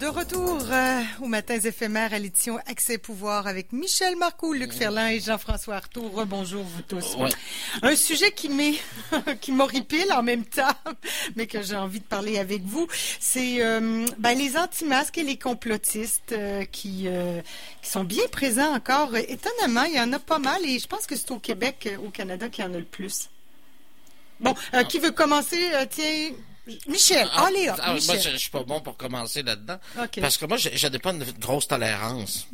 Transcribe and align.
De 0.00 0.06
retour 0.06 0.58
euh, 0.70 1.02
aux 1.20 1.26
matins 1.26 1.60
éphémères 1.60 2.14
à 2.14 2.18
l'édition 2.18 2.56
Accès 2.66 2.96
Pouvoir 2.96 3.46
avec 3.46 3.70
Michel 3.70 4.16
Marcoux, 4.16 4.54
Luc 4.54 4.72
Ferland 4.72 5.08
et 5.08 5.20
Jean-François 5.20 5.74
Artaud. 5.74 6.08
Rebonjour 6.08 6.64
vous 6.64 6.80
tous. 6.80 7.18
Un 7.82 7.94
sujet 7.94 8.30
qui 8.32 8.48
m'est 8.48 8.80
qui 9.42 9.52
m'horripile 9.52 10.10
en 10.14 10.22
même 10.22 10.46
temps, 10.46 10.72
mais 11.36 11.46
que 11.46 11.60
j'ai 11.60 11.76
envie 11.76 12.00
de 12.00 12.04
parler 12.06 12.38
avec 12.38 12.62
vous, 12.62 12.88
c'est 13.18 13.62
euh, 13.62 14.06
ben, 14.16 14.38
les 14.38 14.56
anti-masques 14.56 15.18
et 15.18 15.22
les 15.22 15.36
complotistes 15.36 16.32
euh, 16.32 16.64
qui 16.64 17.06
qui 17.82 17.90
sont 17.90 18.04
bien 18.04 18.26
présents 18.32 18.74
encore. 18.74 19.14
Étonnamment, 19.16 19.84
il 19.84 19.96
y 19.96 20.00
en 20.00 20.14
a 20.14 20.18
pas 20.18 20.38
mal 20.38 20.64
et 20.64 20.78
je 20.78 20.86
pense 20.86 21.06
que 21.06 21.14
c'est 21.14 21.30
au 21.30 21.38
Québec, 21.38 21.90
au 22.02 22.08
Canada, 22.08 22.48
qu'il 22.48 22.64
y 22.64 22.66
en 22.66 22.72
a 22.72 22.78
le 22.78 22.84
plus. 22.84 23.28
Bon, 24.40 24.54
qui 24.88 24.98
veut 24.98 25.10
commencer 25.10 25.60
Tiens? 25.90 26.30
Michel, 26.86 27.28
ah, 27.32 27.46
allez, 27.46 27.68
ah, 27.68 27.96
Moi, 28.06 28.18
je, 28.18 28.30
ne 28.30 28.36
suis 28.36 28.50
pas 28.50 28.62
bon 28.62 28.80
pour 28.80 28.96
commencer 28.96 29.42
là-dedans. 29.42 29.78
Parce 30.20 30.36
que 30.36 30.46
moi, 30.46 30.56
je 30.56 30.86
n'ai 30.86 30.98
pas 30.98 31.12
une 31.12 31.24
grosse 31.38 31.68
tolérance 31.68 32.46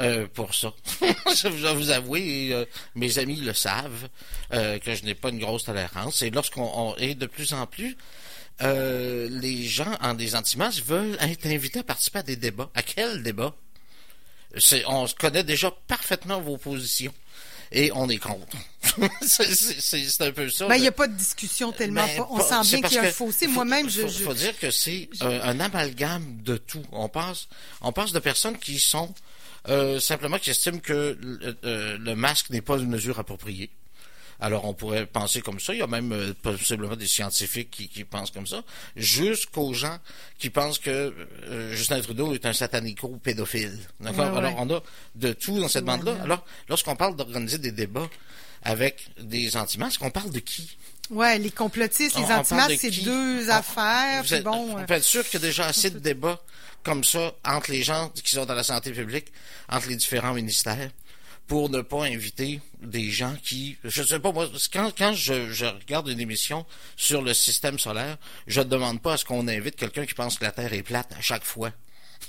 euh, 0.00 0.26
pour 0.34 0.54
ça. 0.54 0.72
je 1.00 1.60
dois 1.60 1.72
vous 1.72 1.90
avouer, 1.90 2.52
euh, 2.52 2.64
mes 2.94 3.18
amis 3.18 3.36
le 3.36 3.54
savent, 3.54 4.08
euh, 4.52 4.78
que 4.78 4.94
je 4.94 5.04
n'ai 5.04 5.14
pas 5.14 5.30
une 5.30 5.38
grosse 5.38 5.64
tolérance. 5.64 6.22
Et 6.22 6.30
lorsqu'on 6.30 6.94
est 6.96 7.14
de 7.14 7.26
plus 7.26 7.52
en 7.52 7.66
plus, 7.66 7.96
les 8.60 9.62
gens 9.64 9.96
en 10.00 10.14
des 10.14 10.34
antimasques 10.34 10.84
veulent 10.84 11.16
être 11.20 11.46
invités 11.46 11.80
à 11.80 11.84
participer 11.84 12.18
à 12.18 12.24
des 12.24 12.36
débats. 12.36 12.70
À 12.74 12.82
quel 12.82 13.22
débat? 13.22 13.54
On 14.86 15.06
connaît 15.18 15.44
déjà 15.44 15.70
parfaitement 15.86 16.40
vos 16.40 16.56
positions 16.56 17.14
et 17.72 17.90
on 17.94 18.08
est 18.08 18.18
contre. 18.18 18.56
c'est 19.22 20.22
un 20.22 20.32
peu 20.32 20.48
ça. 20.48 20.66
Ben, 20.66 20.76
il 20.76 20.82
n'y 20.82 20.88
a 20.88 20.92
pas 20.92 21.08
de 21.08 21.14
discussion 21.14 21.72
tellement. 21.72 22.06
Ben, 22.06 22.24
on 22.30 22.40
sent 22.40 22.76
bien 22.76 22.88
qu'il 22.88 22.96
y 22.96 22.98
a 22.98 23.02
un 23.04 23.10
fossé. 23.10 23.46
Moi-même, 23.46 23.88
je. 23.88 24.02
Il 24.02 24.10
faut, 24.10 24.34
dire 24.34 24.58
que 24.58 24.70
c'est 24.70 25.08
un 25.20 25.60
amalgame 25.60 26.38
de 26.42 26.56
tout. 26.56 26.82
On 26.92 27.08
passe, 27.08 27.48
on 27.80 27.92
passe 27.92 28.12
de 28.12 28.18
personnes 28.18 28.58
qui 28.58 28.78
sont 28.78 29.14
euh, 29.68 30.00
simplement 30.00 30.38
qui 30.38 30.50
estiment 30.50 30.78
que 30.78 31.18
euh, 31.64 31.98
le 31.98 32.14
masque 32.14 32.50
n'est 32.50 32.62
pas 32.62 32.78
une 32.78 32.88
mesure 32.88 33.18
appropriée. 33.18 33.70
Alors, 34.40 34.64
on 34.64 34.74
pourrait 34.74 35.06
penser 35.06 35.40
comme 35.40 35.58
ça. 35.58 35.74
Il 35.74 35.80
y 35.80 35.82
a 35.82 35.86
même 35.86 36.12
euh, 36.12 36.32
possiblement 36.42 36.94
des 36.94 37.06
scientifiques 37.06 37.70
qui, 37.70 37.88
qui, 37.88 38.04
pensent 38.04 38.30
comme 38.30 38.46
ça. 38.46 38.62
Jusqu'aux 38.96 39.72
gens 39.74 39.98
qui 40.38 40.50
pensent 40.50 40.78
que 40.78 41.12
euh, 41.48 41.74
Justin 41.74 42.00
Trudeau 42.00 42.32
est 42.34 42.46
un 42.46 42.52
satanico-pédophile. 42.52 43.78
D'accord? 44.00 44.36
Alors, 44.36 44.54
on 44.58 44.70
a 44.70 44.82
de 45.16 45.32
tout 45.32 45.58
dans 45.58 45.68
cette 45.68 45.84
bande-là. 45.84 46.16
Alors, 46.22 46.44
lorsqu'on 46.68 46.94
parle 46.94 47.16
d'organiser 47.16 47.58
des 47.58 47.72
débats 47.72 48.08
avec 48.62 49.08
des 49.20 49.56
anti-masques, 49.56 50.02
on 50.02 50.10
parle 50.10 50.30
de 50.30 50.40
qui? 50.40 50.76
Ouais, 51.10 51.38
les 51.38 51.50
complotistes, 51.50 52.16
les 52.16 52.24
anti-masques, 52.24 52.78
c'est 52.80 53.02
deux 53.02 53.50
affaires. 53.50 54.22
bon, 54.42 54.76
on 54.78 54.84
peut 54.84 54.94
être 54.94 55.04
sûr 55.04 55.24
qu'il 55.24 55.40
y 55.40 55.44
a 55.44 55.46
déjà 55.46 55.66
assez 55.68 55.90
de 55.90 55.98
débats 55.98 56.40
comme 56.84 57.02
ça 57.02 57.34
entre 57.44 57.72
les 57.72 57.82
gens 57.82 58.10
qui 58.10 58.30
sont 58.30 58.44
dans 58.44 58.54
la 58.54 58.62
santé 58.62 58.92
publique, 58.92 59.32
entre 59.68 59.88
les 59.88 59.96
différents 59.96 60.34
ministères? 60.34 60.90
Pour 61.48 61.70
ne 61.70 61.80
pas 61.80 62.04
inviter 62.04 62.60
des 62.82 63.10
gens 63.10 63.34
qui, 63.42 63.78
je 63.82 64.02
sais 64.02 64.20
pas 64.20 64.30
moi, 64.32 64.48
quand, 64.72 64.92
quand 64.96 65.14
je, 65.14 65.50
je 65.50 65.64
regarde 65.64 66.08
une 66.08 66.20
émission 66.20 66.66
sur 66.96 67.22
le 67.22 67.34
système 67.34 67.78
solaire, 67.78 68.18
je 68.46 68.60
ne 68.60 68.66
demande 68.66 69.00
pas 69.00 69.14
à 69.14 69.16
ce 69.16 69.24
qu'on 69.24 69.48
invite 69.48 69.74
quelqu'un 69.74 70.04
qui 70.04 70.14
pense 70.14 70.38
que 70.38 70.44
la 70.44 70.52
Terre 70.52 70.72
est 70.74 70.82
plate 70.82 71.10
à 71.18 71.22
chaque 71.22 71.44
fois. 71.44 71.72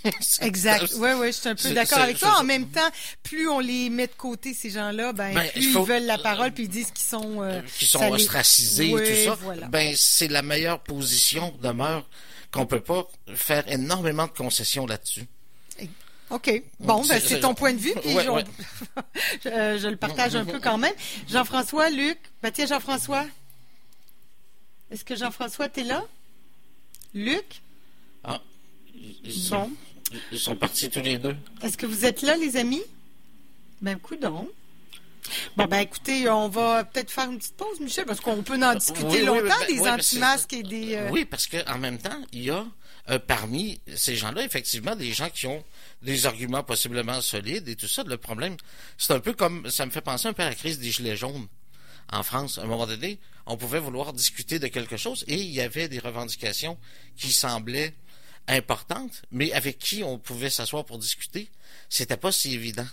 exact. 0.42 0.94
Oui, 0.96 1.10
oui, 1.18 1.28
je 1.28 1.38
suis 1.38 1.50
un 1.50 1.56
peu 1.56 1.74
d'accord 1.74 2.00
avec 2.00 2.18
toi. 2.18 2.40
En 2.40 2.44
même 2.44 2.70
temps, 2.70 2.90
plus 3.22 3.50
on 3.50 3.60
les 3.60 3.90
met 3.90 4.08
de 4.08 4.14
côté, 4.14 4.54
ces 4.54 4.70
gens-là, 4.70 5.12
ben, 5.12 5.34
ben 5.34 5.50
plus 5.52 5.66
ils 5.66 5.80
veulent 5.80 6.06
la 6.06 6.18
parole, 6.18 6.52
puis 6.52 6.64
ils 6.64 6.70
disent 6.70 6.92
qu'ils 6.92 7.08
sont... 7.08 7.44
Euh, 7.44 7.62
qu'ils 7.78 7.88
sont 7.88 8.10
ostracisés, 8.10 8.92
tout 8.92 9.26
ça. 9.26 9.38
Ben, 9.68 9.94
c'est 9.98 10.30
la 10.30 10.42
meilleure 10.42 10.80
position 10.80 11.54
demeure 11.62 12.08
qu'on 12.52 12.66
peut 12.66 12.80
pas 12.80 13.06
faire 13.36 13.70
énormément 13.70 14.28
de 14.28 14.32
concessions 14.32 14.86
là-dessus. 14.86 15.28
OK. 16.30 16.64
Bon, 16.80 17.04
ben, 17.06 17.20
c'est 17.20 17.40
ton 17.40 17.54
point 17.54 17.74
de 17.74 17.80
vue, 17.80 17.94
puis 18.02 18.12
je, 19.44 19.88
le 19.88 19.96
partage 19.96 20.36
un 20.36 20.46
peu 20.46 20.60
quand 20.60 20.78
même. 20.78 20.94
Jean-François, 21.28 21.90
Luc, 21.90 22.18
ben, 22.42 22.52
tiens, 22.52 22.68
Jean-François. 22.68 23.26
Est-ce 24.92 25.04
que 25.04 25.16
Jean-François, 25.16 25.70
t'es 25.70 25.84
là? 25.84 26.04
Luc? 27.14 27.62
Ah, 28.24 28.42
ils 29.24 29.34
sont, 29.34 29.72
ils 30.32 30.40
sont 30.40 30.56
partis 30.56 30.90
tous 30.90 31.02
les 31.02 31.18
deux. 31.18 31.36
Est-ce 31.62 31.78
que 31.78 31.86
vous 31.86 32.06
êtes 32.06 32.22
là, 32.22 32.36
les 32.38 32.58
amis? 32.58 32.84
Ben, 33.82 33.98
coudon. 33.98 34.50
Bon, 35.56 35.66
ben 35.66 35.80
écoutez, 35.80 36.30
on 36.30 36.50
va 36.50 36.84
peut-être 36.84 37.12
faire 37.12 37.30
une 37.30 37.38
petite 37.38 37.56
pause, 37.56 37.80
Michel, 37.80 38.06
parce 38.06 38.20
qu'on 38.20 38.42
peut 38.44 38.62
en 38.64 38.76
discuter 38.76 39.24
longtemps, 39.24 39.60
ben, 39.68 39.68
des 39.68 39.88
anti-masques 39.88 40.54
et 40.54 40.64
des... 40.64 40.96
Euh, 40.96 41.10
oui, 41.12 41.26
parce 41.26 41.48
qu'en 41.48 41.78
même 41.78 41.98
temps, 41.98 42.22
il 42.32 42.44
y 42.44 42.50
a 42.50 42.66
euh, 43.10 43.20
parmi 43.20 43.82
ces 43.96 44.16
gens-là, 44.16 44.44
effectivement, 44.44 44.96
des 44.96 45.12
gens 45.12 45.30
qui 45.30 45.48
ont 45.48 45.64
des 46.02 46.26
arguments 46.26 46.64
possiblement 46.64 47.22
solides 47.22 47.68
et 47.68 47.76
tout 47.76 47.88
ça. 47.88 48.04
Le 48.04 48.18
problème, 48.18 48.56
c'est 48.98 49.14
un 49.14 49.20
peu 49.20 49.34
comme, 49.34 49.70
ça 49.70 49.86
me 49.86 49.92
fait 49.92 50.02
penser 50.02 50.28
un 50.28 50.34
peu 50.34 50.44
à 50.44 50.50
la 50.50 50.56
crise 50.56 50.80
des 50.80 50.92
Gilets 50.92 51.18
jaunes 51.18 51.48
en 52.12 52.24
France. 52.24 52.58
À 52.58 52.64
un 52.64 52.66
moment 52.66 52.88
donné, 52.88 53.20
on 53.46 53.58
pouvait 53.58 53.80
vouloir 53.80 54.14
discuter 54.14 54.60
de 54.60 54.68
quelque 54.68 54.98
chose 54.98 55.26
et 55.28 55.36
il 55.36 55.50
y 55.50 55.62
avait 55.62 55.88
des 55.88 56.00
revendications 56.00 56.78
qui 57.18 57.32
semblaient 57.32 57.94
importantes, 58.48 59.24
mais 59.32 59.52
avec 59.54 59.80
qui 59.80 60.04
on 60.04 60.18
pouvait 60.18 60.50
s'asseoir 60.50 60.86
pour 60.86 60.98
discuter, 60.98 61.50
c'était 61.90 62.18
pas 62.18 62.32
si 62.32 62.54
évident. 62.54 62.88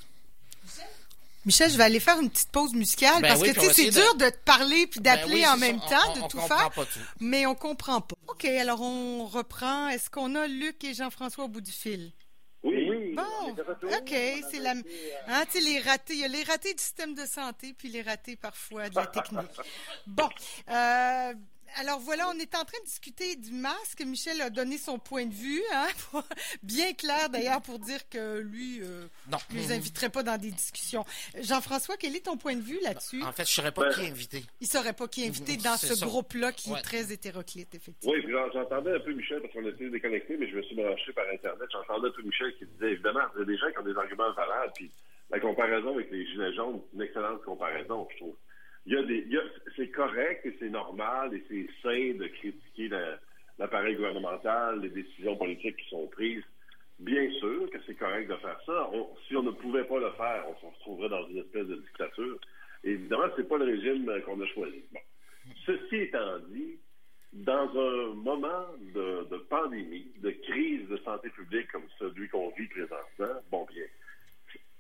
Michel, 1.46 1.70
je 1.70 1.76
vais 1.76 1.84
aller 1.84 2.00
faire 2.00 2.20
une 2.20 2.28
petite 2.28 2.50
pause 2.50 2.74
musicale 2.74 3.22
ben 3.22 3.28
parce 3.28 3.42
que 3.42 3.52
tu 3.52 3.60
sais, 3.60 3.72
c'est 3.72 3.90
dur 3.90 4.14
de 4.16 4.28
te 4.28 4.38
parler 4.44 4.88
puis 4.88 4.98
ben 5.00 5.16
d'appeler 5.16 5.46
en 5.46 5.56
même 5.56 5.78
temps, 5.78 6.14
de 6.14 6.28
tout 6.28 6.40
faire. 6.40 6.70
Mais 7.20 7.46
on 7.46 7.54
comprend 7.54 8.00
pas. 8.00 8.16
OK, 8.26 8.44
alors 8.44 8.82
on 8.82 9.26
reprend. 9.26 9.88
Est-ce 9.88 10.10
qu'on 10.10 10.34
a 10.34 10.48
Luc 10.48 10.82
et 10.82 10.92
Jean-François 10.92 11.44
au 11.44 11.48
bout 11.48 11.60
du 11.60 11.70
fil? 11.70 12.12
Oui. 12.64 13.14
Bon, 13.14 13.52
OK, 13.52 14.14
c'est 14.50 14.58
la... 14.58 14.74
Hein, 15.28 15.44
tu 15.52 15.60
les 15.60 15.78
ratés, 15.78 16.14
il 16.14 16.20
y 16.20 16.24
a 16.24 16.28
les 16.28 16.42
ratés 16.42 16.74
du 16.74 16.82
système 16.82 17.14
de 17.14 17.24
santé, 17.24 17.74
puis 17.78 17.88
les 17.88 18.02
ratés 18.02 18.34
parfois 18.34 18.88
de 18.88 18.96
la 18.96 19.06
technique. 19.06 19.50
bon, 20.08 20.28
euh, 20.68 21.32
alors 21.78 21.98
voilà, 22.00 22.28
on 22.28 22.38
est 22.38 22.54
en 22.54 22.64
train 22.64 22.78
de 22.80 22.84
discuter 22.84 23.36
du 23.36 23.52
masque. 23.52 24.02
Michel 24.04 24.40
a 24.40 24.50
donné 24.50 24.78
son 24.78 24.98
point 24.98 25.26
de 25.26 25.34
vue, 25.34 25.62
hein, 25.74 25.86
bien 26.62 26.92
clair 26.94 27.28
d'ailleurs 27.28 27.60
pour 27.62 27.78
dire 27.78 28.08
que 28.08 28.40
lui 28.40 28.80
euh, 28.82 29.06
ne 29.50 29.56
les 29.56 29.72
inviterait 29.72 30.10
pas 30.10 30.22
dans 30.22 30.38
des 30.38 30.50
discussions. 30.50 31.04
Jean-François, 31.40 31.96
quel 31.96 32.16
est 32.16 32.24
ton 32.24 32.36
point 32.36 32.54
de 32.54 32.62
vue 32.62 32.80
là-dessus? 32.82 33.22
En 33.22 33.32
fait, 33.32 33.44
je 33.44 33.50
ne 33.50 33.54
saurais 33.54 33.72
pas 33.72 33.88
qui 33.90 34.06
inviter. 34.06 34.44
Il 34.60 34.64
ne 34.64 34.68
saurait 34.68 34.92
pas 34.92 35.08
qui 35.08 35.26
inviter 35.26 35.56
dans 35.56 35.76
ce 35.76 36.04
groupe-là 36.04 36.52
qui 36.52 36.72
est 36.72 36.82
très 36.82 37.12
hétéroclite, 37.12 37.74
effectivement. 37.74 38.14
Oui, 38.14 38.24
j'entendais 38.52 38.94
un 38.94 39.00
peu 39.00 39.12
Michel 39.12 39.40
parce 39.40 39.52
qu'on 39.52 39.68
était 39.68 39.90
déconnecté, 39.90 40.36
mais 40.36 40.48
je 40.48 40.56
me 40.56 40.62
suis 40.62 40.74
branché 40.74 41.12
par 41.12 41.24
Internet. 41.32 41.68
J'entendais 41.72 42.08
un 42.08 42.12
peu 42.12 42.22
Michel 42.22 42.54
qui 42.58 42.66
disait 42.66 42.92
évidemment, 42.92 43.20
il 43.34 43.40
y 43.40 43.42
a 43.42 43.44
des 43.44 43.58
gens 43.58 43.70
qui 43.72 43.78
ont 43.78 43.92
des 43.92 43.96
arguments 43.96 44.32
valables, 44.32 44.72
puis 44.74 44.90
la 45.30 45.40
comparaison 45.40 45.94
avec 45.94 46.10
les 46.10 46.26
Gilets 46.26 46.54
jaunes, 46.54 46.80
c'est 46.90 46.96
une 46.96 47.02
excellente 47.02 47.42
comparaison, 47.42 48.06
je 48.12 48.16
trouve 48.18 48.36
il 48.86 48.92
y 48.92 48.96
a 48.96 49.02
des, 49.02 49.26
c'est 49.74 49.88
correct 49.88 50.46
et 50.46 50.56
c'est 50.60 50.70
normal 50.70 51.34
et 51.34 51.42
c'est 51.48 51.66
sain 51.82 52.16
de 52.16 52.26
critiquer 52.28 52.88
l'appareil 53.58 53.96
gouvernemental, 53.96 54.80
les 54.80 54.90
décisions 54.90 55.36
politiques 55.36 55.76
qui 55.76 55.88
sont 55.88 56.06
prises. 56.06 56.44
Bien 57.00 57.30
sûr 57.32 57.68
que 57.70 57.78
c'est 57.84 57.96
correct 57.96 58.30
de 58.30 58.36
faire 58.36 58.60
ça. 58.64 58.90
si 59.26 59.36
on 59.36 59.42
ne 59.42 59.50
pouvait 59.50 59.84
pas 59.84 59.98
le 59.98 60.10
faire, 60.12 60.44
on 60.48 60.60
se 60.60 60.74
retrouverait 60.74 61.08
dans 61.08 61.28
une 61.28 61.38
espèce 61.38 61.66
de 61.66 61.76
dictature. 61.76 62.38
Et 62.84 62.90
évidemment, 62.90 63.26
c'est 63.36 63.48
pas 63.48 63.58
le 63.58 63.64
régime 63.64 64.10
qu'on 64.24 64.40
a 64.40 64.46
choisi. 64.46 64.82
Ceci 65.66 65.96
étant 65.96 66.38
dit, 66.48 66.78
dans 67.32 67.68
un 67.76 68.14
moment 68.14 68.66
de, 68.94 69.26
de, 69.30 69.36
pandémie, 69.50 70.12
de 70.22 70.30
crise 70.30 70.88
de 70.88 70.96
santé 70.98 71.28
publique 71.30 71.70
comme 71.72 71.82
celui 71.98 72.28
qu'on 72.28 72.50
vit 72.50 72.68
présentement, 72.68 73.40
bon 73.50 73.66
bien, 73.70 73.84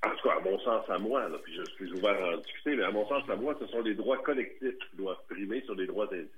en 0.06 0.16
tout 0.16 0.28
cas, 0.28 0.36
à 0.36 0.40
mon 0.40 0.58
sens, 0.60 0.88
à 0.88 0.98
moi, 0.98 1.28
puis 1.42 1.54
je 1.54 1.64
suis 1.72 1.92
ouvert 1.92 2.22
à 2.24 2.34
en 2.34 2.36
discuter, 2.38 2.76
mais 2.76 2.84
à 2.84 2.90
mon 2.90 3.06
sens, 3.08 3.28
à 3.28 3.36
moi, 3.36 3.56
ce 3.60 3.66
sont 3.66 3.82
les 3.82 3.94
droits 3.94 4.18
collectifs 4.18 4.78
qui 4.90 4.96
doivent 4.96 5.22
primer 5.28 5.60
sur 5.62 5.74
les 5.74 5.86
droits 5.86 6.06
individuels. 6.06 6.30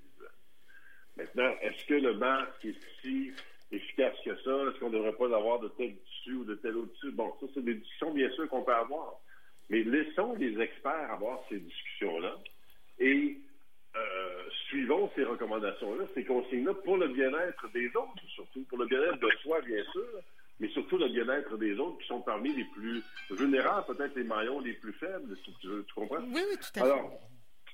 Maintenant, 1.16 1.54
est-ce 1.62 1.84
que 1.86 1.94
le 1.94 2.14
masque 2.14 2.64
est 2.64 2.76
si 3.02 3.32
efficace 3.70 4.16
que 4.24 4.34
ça? 4.36 4.50
Est-ce 4.50 4.78
qu'on 4.78 4.90
ne 4.90 4.96
devrait 4.96 5.12
pas 5.12 5.36
avoir 5.36 5.60
de 5.60 5.68
tel 5.68 5.94
dessus 5.94 6.34
ou 6.34 6.44
de 6.44 6.54
tel 6.56 6.76
au-dessus? 6.76 7.10
Bon, 7.12 7.32
ça, 7.40 7.46
c'est 7.54 7.64
des 7.64 7.74
discussions, 7.74 8.12
bien 8.12 8.30
sûr, 8.30 8.48
qu'on 8.48 8.62
peut 8.62 8.74
avoir. 8.74 9.14
Mais 9.70 9.82
laissons 9.82 10.34
les 10.34 10.58
experts 10.60 11.12
avoir 11.12 11.40
ces 11.48 11.58
discussions-là 11.58 12.36
et 13.00 13.36
euh, 13.96 14.42
suivons 14.68 15.10
ces 15.14 15.24
recommandations-là, 15.24 16.04
ces 16.14 16.24
consignes-là 16.24 16.74
pour 16.84 16.96
le 16.96 17.08
bien-être 17.08 17.68
des 17.72 17.88
autres, 17.88 18.22
surtout 18.34 18.64
pour 18.64 18.78
le 18.78 18.86
bien-être 18.86 19.18
de 19.18 19.30
soi, 19.42 19.60
bien 19.62 19.82
sûr, 19.92 20.22
mais 20.60 20.68
surtout 20.68 20.98
le 20.98 21.08
bien-être 21.08 21.56
des 21.56 21.78
autres 21.78 21.98
qui 21.98 22.08
sont 22.08 22.20
parmi 22.20 22.52
les 22.54 22.64
plus 22.64 23.02
vulnérables, 23.30 23.86
peut-être 23.86 24.16
les 24.16 24.24
maillons 24.24 24.60
les 24.60 24.72
plus 24.74 24.92
faibles. 24.94 25.36
Tu, 25.44 25.52
tu, 25.60 25.94
comprends? 25.94 26.18
Oui, 26.18 26.42
oui, 26.48 26.56
tout 26.56 26.80
à 26.80 26.80
fait. 26.80 26.80
Alors, 26.80 27.12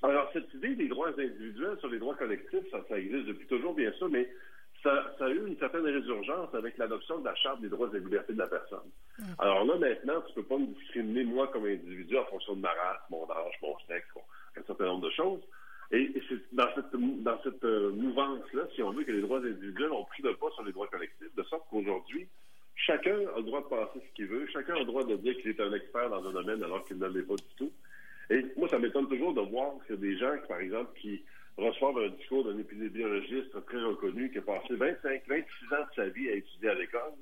alors, 0.03 0.29
cette 0.33 0.53
idée 0.53 0.75
des 0.75 0.87
droits 0.87 1.09
individuels 1.17 1.77
sur 1.79 1.89
les 1.89 1.99
droits 1.99 2.15
collectifs, 2.15 2.69
ça, 2.71 2.83
ça 2.87 2.97
existe 2.97 3.25
depuis 3.25 3.47
toujours, 3.47 3.73
bien 3.73 3.91
sûr, 3.93 4.09
mais 4.09 4.29
ça, 4.83 5.15
ça, 5.17 5.25
a 5.25 5.29
eu 5.29 5.47
une 5.47 5.57
certaine 5.57 5.85
résurgence 5.85 6.53
avec 6.53 6.77
l'adoption 6.77 7.19
de 7.19 7.25
la 7.25 7.35
Charte 7.35 7.61
des 7.61 7.69
droits 7.69 7.89
et 7.93 7.99
libertés 7.99 8.33
de 8.33 8.37
la 8.37 8.47
personne. 8.47 8.91
Mm. 9.17 9.23
Alors 9.39 9.65
là, 9.65 9.77
maintenant, 9.77 10.21
tu 10.27 10.33
peux 10.35 10.43
pas 10.43 10.57
me 10.57 10.67
discriminer, 10.67 11.23
moi, 11.23 11.47
comme 11.47 11.65
individu, 11.65 12.17
en 12.17 12.25
fonction 12.25 12.55
de 12.55 12.61
ma 12.61 12.69
race, 12.69 13.01
mon 13.09 13.23
âge, 13.31 13.53
mon 13.63 13.75
sexe, 13.87 14.07
un 14.57 14.63
certain 14.63 14.85
nombre 14.85 15.05
de 15.07 15.11
choses. 15.11 15.41
Et, 15.91 16.11
c'est 16.29 16.55
dans 16.55 16.67
cette, 16.75 17.23
dans 17.23 17.41
cette 17.43 17.63
euh, 17.63 17.91
mouvance-là, 17.91 18.63
si 18.75 18.83
on 18.83 18.91
veut, 18.91 19.03
que 19.03 19.11
les 19.11 19.21
droits 19.21 19.39
individuels 19.39 19.91
ont 19.91 20.05
pris 20.05 20.21
le 20.23 20.35
pas 20.35 20.49
sur 20.51 20.63
les 20.63 20.71
droits 20.71 20.87
collectifs, 20.87 21.33
de 21.35 21.43
sorte 21.43 21.63
qu'aujourd'hui, 21.69 22.27
chacun 22.85 23.15
a 23.15 23.37
le 23.37 23.43
droit 23.43 23.61
de 23.61 23.67
penser 23.67 23.99
ce 23.99 24.15
qu'il 24.15 24.27
veut. 24.27 24.47
Chacun 24.51 24.75
a 24.75 24.79
le 24.79 24.85
droit 24.85 25.03
de 25.03 25.15
dire 25.15 25.35
qu'il 25.37 25.49
est 25.49 25.59
un 25.59 25.73
expert 25.73 26.09
dans 26.09 26.25
un 26.27 26.31
domaine 26.31 26.63
alors 26.63 26.85
qu'il 26.85 26.97
ne 26.97 27.07
l'est 27.07 27.23
pas 27.23 27.35
du 27.35 27.55
tout. 27.57 27.71
Et 28.29 28.45
moi, 28.57 28.67
ça 28.69 28.79
m'étonne 28.79 29.07
toujours 29.07 29.33
de 29.33 29.41
voir 29.41 29.73
que 29.87 29.93
des 29.93 30.17
gens, 30.17 30.35
par 30.47 30.59
exemple, 30.59 30.91
qui 30.99 31.23
reçoivent 31.57 31.97
un 31.99 32.09
discours 32.09 32.43
d'un 32.43 32.57
épidémiologiste 32.57 33.65
très 33.65 33.81
reconnu 33.81 34.31
qui 34.31 34.39
a 34.39 34.41
passé 34.41 34.75
25, 34.75 35.23
26 35.27 35.73
ans 35.73 35.85
de 35.89 35.95
sa 35.95 36.09
vie 36.09 36.29
à 36.29 36.33
étudier 36.33 36.69
à 36.69 36.73
l'école. 36.73 37.13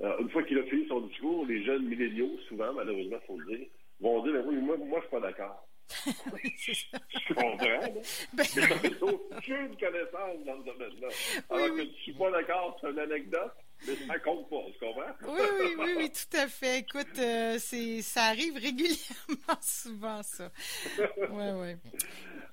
Euh, 0.00 0.18
une 0.20 0.30
fois 0.30 0.42
qu'il 0.44 0.58
a 0.58 0.62
fini 0.64 0.86
son 0.88 1.00
discours, 1.00 1.46
les 1.46 1.64
jeunes 1.64 1.86
milléniaux, 1.86 2.38
souvent, 2.48 2.72
malheureusement, 2.72 3.18
faut 3.26 3.38
le 3.38 3.56
dire, 3.56 3.66
vont 4.00 4.22
dire, 4.22 4.42
oui, 4.46 4.56
moi, 4.56 4.76
moi, 4.78 5.00
je 5.00 5.06
suis 5.06 5.10
pas 5.10 5.20
d'accord. 5.20 5.64
je 6.06 7.34
comprends, 7.34 7.56
ben... 7.56 7.94
mais 8.34 8.44
n'as 8.56 9.00
aucune 9.00 9.76
connaissance 9.76 10.44
dans 10.44 10.60
ce 10.60 10.64
domaine-là. 10.66 11.08
Alors 11.50 11.76
que 11.76 11.82
je 11.82 12.02
suis 12.02 12.12
pas 12.12 12.30
d'accord, 12.30 12.78
c'est 12.80 12.90
une 12.90 12.98
anecdote. 12.98 13.52
Mais 13.86 13.94
ça 13.94 14.18
compte 14.18 14.48
pas, 14.50 14.64
tu 14.72 14.78
comprends? 14.78 15.32
Oui, 15.32 15.40
oui, 15.60 15.74
oui, 15.78 15.94
oui, 15.98 16.10
tout 16.10 16.36
à 16.36 16.48
fait. 16.48 16.80
Écoute, 16.80 17.18
euh, 17.18 17.56
c'est, 17.58 18.02
ça 18.02 18.24
arrive 18.24 18.54
régulièrement, 18.54 19.58
souvent, 19.60 20.22
ça. 20.22 20.50
Oui, 20.98 21.44
oui. 21.54 21.74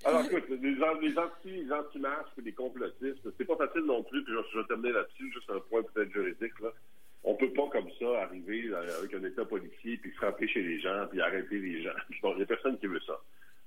Alors, 0.04 0.24
écoute, 0.26 0.46
les, 0.50 0.58
les 0.58 1.18
anti, 1.18 1.50
les 1.50 1.72
anti-masques, 1.72 2.38
les 2.44 2.54
complotistes, 2.54 3.28
c'est 3.38 3.46
pas 3.46 3.56
facile 3.56 3.82
non 3.82 4.04
plus, 4.04 4.24
puis 4.24 4.34
je, 4.34 4.58
vais 4.58 4.66
terminer 4.66 4.92
là-dessus, 4.92 5.32
juste 5.34 5.50
un 5.50 5.60
point 5.62 5.82
peut-être 5.84 6.12
juridique, 6.12 6.60
là. 6.62 6.70
On 7.28 7.34
peut 7.34 7.52
pas 7.54 7.68
comme 7.72 7.90
ça 7.98 8.22
arriver 8.22 8.70
avec 8.76 9.12
un 9.16 9.24
état 9.24 9.46
policier, 9.46 9.98
puis 9.98 10.12
frapper 10.12 10.48
chez 10.48 10.62
les 10.62 10.80
gens, 10.80 11.08
puis 11.10 11.22
arrêter 11.22 11.58
les 11.58 11.82
gens. 11.82 11.90
Bon, 12.22 12.34
il 12.34 12.38
n'y 12.38 12.44
a 12.44 12.46
personne 12.46 12.78
qui 12.78 12.86
veut 12.86 13.02
ça. 13.02 13.20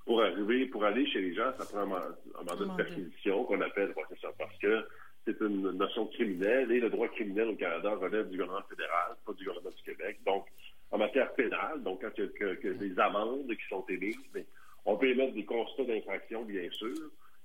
Pour 0.05 0.23
arriver, 0.23 0.65
pour 0.67 0.85
aller 0.85 1.05
chez 1.07 1.19
les 1.19 1.35
gens, 1.35 1.51
ça 1.57 1.65
prend 1.65 1.81
un, 1.81 2.43
mandat 2.45 2.65
de 2.65 2.77
perquisition 2.77 3.43
qu'on 3.43 3.59
appelle, 3.59 3.93
parce 3.93 4.57
que 4.59 4.85
c'est 5.29 5.45
une 5.45 5.71
notion 5.71 6.07
criminelle 6.07 6.71
et 6.71 6.79
le 6.79 6.89
droit 6.89 7.07
criminel 7.09 7.49
au 7.49 7.55
Canada 7.55 7.95
relève 7.95 8.29
du 8.29 8.37
gouvernement 8.37 8.65
fédéral, 8.69 9.15
pas 9.25 9.33
du 9.33 9.45
gouvernement 9.45 9.75
du 9.75 9.83
Québec. 9.83 10.19
Donc, 10.25 10.45
en 10.91 10.97
matière 10.97 11.31
pénale, 11.33 11.83
donc 11.83 12.01
quand 12.01 12.09
il 12.17 12.31
y 12.41 12.67
a 12.67 12.73
des 12.73 12.99
amendes 12.99 13.47
qui 13.47 13.67
sont 13.69 13.85
émises, 13.89 14.17
mais 14.33 14.45
on 14.85 14.97
peut 14.97 15.09
émettre 15.09 15.33
des 15.33 15.45
constats 15.45 15.83
d'infraction, 15.83 16.43
bien 16.43 16.69
sûr, 16.71 16.97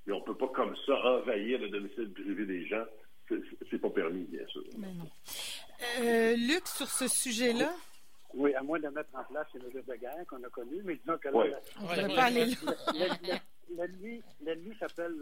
mais 0.07 0.13
on 0.13 0.21
peut 0.21 0.37
pas 0.37 0.49
comme 0.49 0.75
ça 0.87 0.95
envahir 1.05 1.61
le 1.61 1.69
domicile 1.69 2.13
privé 2.13 2.47
des 2.47 2.67
gens. 2.67 2.85
C'est 3.71 3.81
pas 3.81 3.91
permis, 3.91 4.25
bien 4.25 4.47
sûr. 4.49 4.63
Mais 4.79 4.93
non. 4.93 5.09
Euh, 6.01 6.37
Luc, 6.37 6.67
sur 6.67 6.89
ce 6.89 7.09
sujet-là? 7.09 7.73
Oui, 8.35 8.55
à 8.55 8.63
moins 8.63 8.81
de 8.81 8.89
mettre 8.89 9.11
en 9.15 9.25
place 9.25 9.47
une 9.55 9.65
mesure 9.65 9.85
de 9.85 9.95
guerre 9.95 10.27
qu'on 10.29 10.43
a 10.43 10.49
connue, 10.51 10.83
mais 10.85 10.97
disons 10.97 11.17
que 11.19 11.29
là, 11.29 11.61
on 11.81 11.85
ne 11.85 12.09
peut 12.09 12.15
pas 12.15 12.25
aller 12.25 12.47
là. 12.47 13.39
L'ennemi 13.77 14.75
s'appelle 14.79 15.17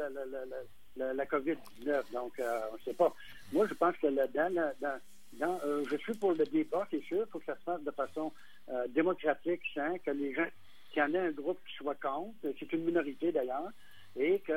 la, 0.96 1.14
la, 1.14 1.26
COVID-19, 1.26 2.12
donc 2.12 2.38
euh, 2.38 2.60
on 2.70 2.75
ne 2.75 2.81
sait 2.81 2.94
pas. 2.94 3.14
Moi, 3.52 3.66
je 3.66 3.75
pense 3.75 3.96
que 3.96 4.08
là, 4.08 4.26
dans, 4.28 4.72
dans, 4.81 5.60
euh, 5.64 5.84
je 5.90 5.96
suis 5.96 6.14
pour 6.14 6.32
le 6.32 6.44
débat, 6.44 6.87
c'est 6.90 7.02
sûr, 7.02 7.25
il 7.26 7.31
faut 7.31 7.38
que 7.38 7.46
ça 7.46 7.56
se 7.56 7.62
fasse 7.62 7.82
de 7.82 7.90
façon 7.90 8.32
euh, 8.70 8.87
démocratique, 8.88 9.62
sans 9.75 9.99
que 9.99 10.10
les 10.10 10.34
gens, 10.34 10.46
qu'il 10.90 11.00
y 11.00 11.02
en 11.02 11.14
ait 11.14 11.19
un 11.19 11.31
groupe 11.31 11.58
qui 11.66 11.75
soit 11.76 11.94
contre, 12.00 12.34
c'est 12.43 12.72
une 12.72 12.84
minorité 12.84 13.32
d'ailleurs, 13.32 13.70
et 14.16 14.40
que 14.40 14.52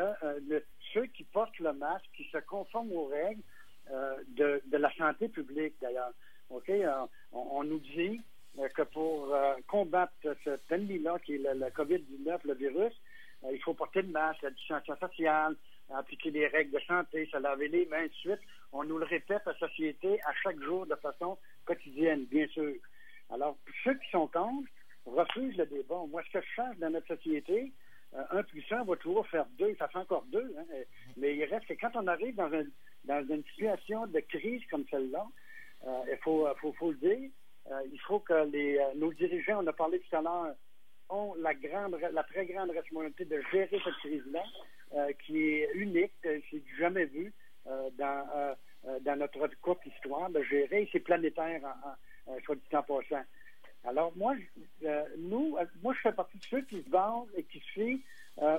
ceux 0.93 1.05
qui 1.05 1.23
portent 1.23 1.59
le 1.59 1.71
masque, 1.73 2.05
qui 2.15 2.25
se 2.25 2.37
conforment 2.39 2.91
aux 2.91 3.05
règles 3.05 3.41
de, 4.35 4.61
de, 4.65 4.77
la 4.77 4.93
santé 4.95 5.29
publique 5.29 5.75
d'ailleurs. 5.81 6.11
OK? 6.49 6.69
On, 7.31 7.63
nous 7.63 7.79
dit 7.79 8.19
que 8.73 8.81
pour 8.81 9.33
combattre 9.67 10.13
cette 10.43 10.69
ennemi-là, 10.69 11.19
qui 11.19 11.35
est 11.35 11.37
le 11.37 11.67
COVID-19, 11.67 12.39
le 12.43 12.53
virus, 12.55 12.93
euh, 12.93 13.03
il 13.51 13.61
faut 13.61 13.73
porter 13.73 14.01
le 14.01 14.09
masque, 14.09 14.41
la 14.41 14.51
distanciation 14.51 15.07
sociale, 15.07 15.55
appliquer 15.93 16.31
les 16.31 16.47
règles 16.47 16.71
de 16.71 16.79
santé, 16.85 17.27
se 17.31 17.37
laver 17.37 17.67
les 17.67 17.85
mains, 17.85 18.05
de 18.05 18.13
suite. 18.13 18.39
On 18.71 18.83
nous 18.83 18.97
le 18.97 19.05
répète 19.05 19.41
à 19.45 19.51
la 19.51 19.57
société 19.57 20.19
à 20.23 20.33
chaque 20.43 20.59
jour 20.61 20.85
de 20.85 20.95
façon 20.95 21.37
quotidienne, 21.65 22.25
bien 22.25 22.47
sûr. 22.47 22.73
Alors, 23.29 23.57
ceux 23.83 23.95
qui 23.95 24.09
sont 24.11 24.27
contre 24.27 24.69
refusent 25.05 25.57
le 25.57 25.65
débat. 25.65 26.01
Moi, 26.09 26.23
ce 26.27 26.39
que 26.39 26.45
je 26.45 26.53
change 26.55 26.77
dans 26.77 26.89
notre 26.89 27.07
société, 27.07 27.71
euh, 28.15 28.23
un 28.31 28.43
puissant 28.43 28.83
va 28.83 28.95
toujours 28.95 29.27
faire 29.27 29.45
deux, 29.57 29.75
ça 29.77 29.87
fait 29.87 29.99
encore 29.99 30.25
deux, 30.31 30.55
hein, 30.57 30.63
mais 31.17 31.35
il 31.35 31.43
reste 31.45 31.67
que 31.67 31.73
quand 31.73 31.91
on 31.95 32.07
arrive 32.07 32.35
dans, 32.35 32.49
dans 33.05 33.27
une 33.27 33.43
situation 33.45 34.07
de 34.07 34.19
crise 34.21 34.61
comme 34.69 34.85
celle-là, 34.89 35.25
euh, 35.85 36.01
il 36.11 36.17
faut, 36.23 36.47
le 36.47 36.95
dire, 36.95 37.29
il 37.91 37.99
faut 38.01 38.19
que 38.19 38.49
les, 38.51 38.79
nos 38.95 39.13
dirigeants, 39.13 39.63
on 39.63 39.67
a 39.67 39.73
parlé 39.73 39.99
tout 39.99 40.15
à 40.15 40.21
l'heure 40.21 40.55
ont 41.09 41.35
la 41.35 41.53
grande, 41.53 41.97
la 42.11 42.23
très 42.23 42.45
grande 42.45 42.71
responsabilité 42.71 43.25
de 43.25 43.41
gérer 43.51 43.79
cette 43.83 43.93
crise-là, 43.95 44.43
euh, 44.93 45.11
qui 45.25 45.37
est 45.37 45.69
unique, 45.73 46.13
euh, 46.25 46.39
c'est 46.49 46.63
jamais 46.77 47.05
vu 47.05 47.33
euh, 47.67 47.89
dans, 47.97 48.55
dans 49.01 49.15
notre 49.17 49.49
courte 49.61 49.85
histoire 49.85 50.29
de 50.29 50.41
gérer. 50.43 50.87
C'est 50.91 50.99
planétaire, 50.99 51.61
en, 51.63 52.31
en, 52.31 52.39
soit 52.41 52.55
dit 52.55 52.75
en 52.75 52.83
passant. 52.83 53.23
Alors 53.83 54.13
moi, 54.15 54.35
nous, 55.17 55.57
moi 55.83 55.93
je 55.93 55.99
fais 56.01 56.11
partie 56.11 56.37
de 56.37 56.43
ceux 56.45 56.61
qui 56.61 56.81
se 56.81 56.89
basent 56.89 57.27
et 57.35 57.43
qui 57.43 57.59
se 57.59 57.71
fient 57.73 58.01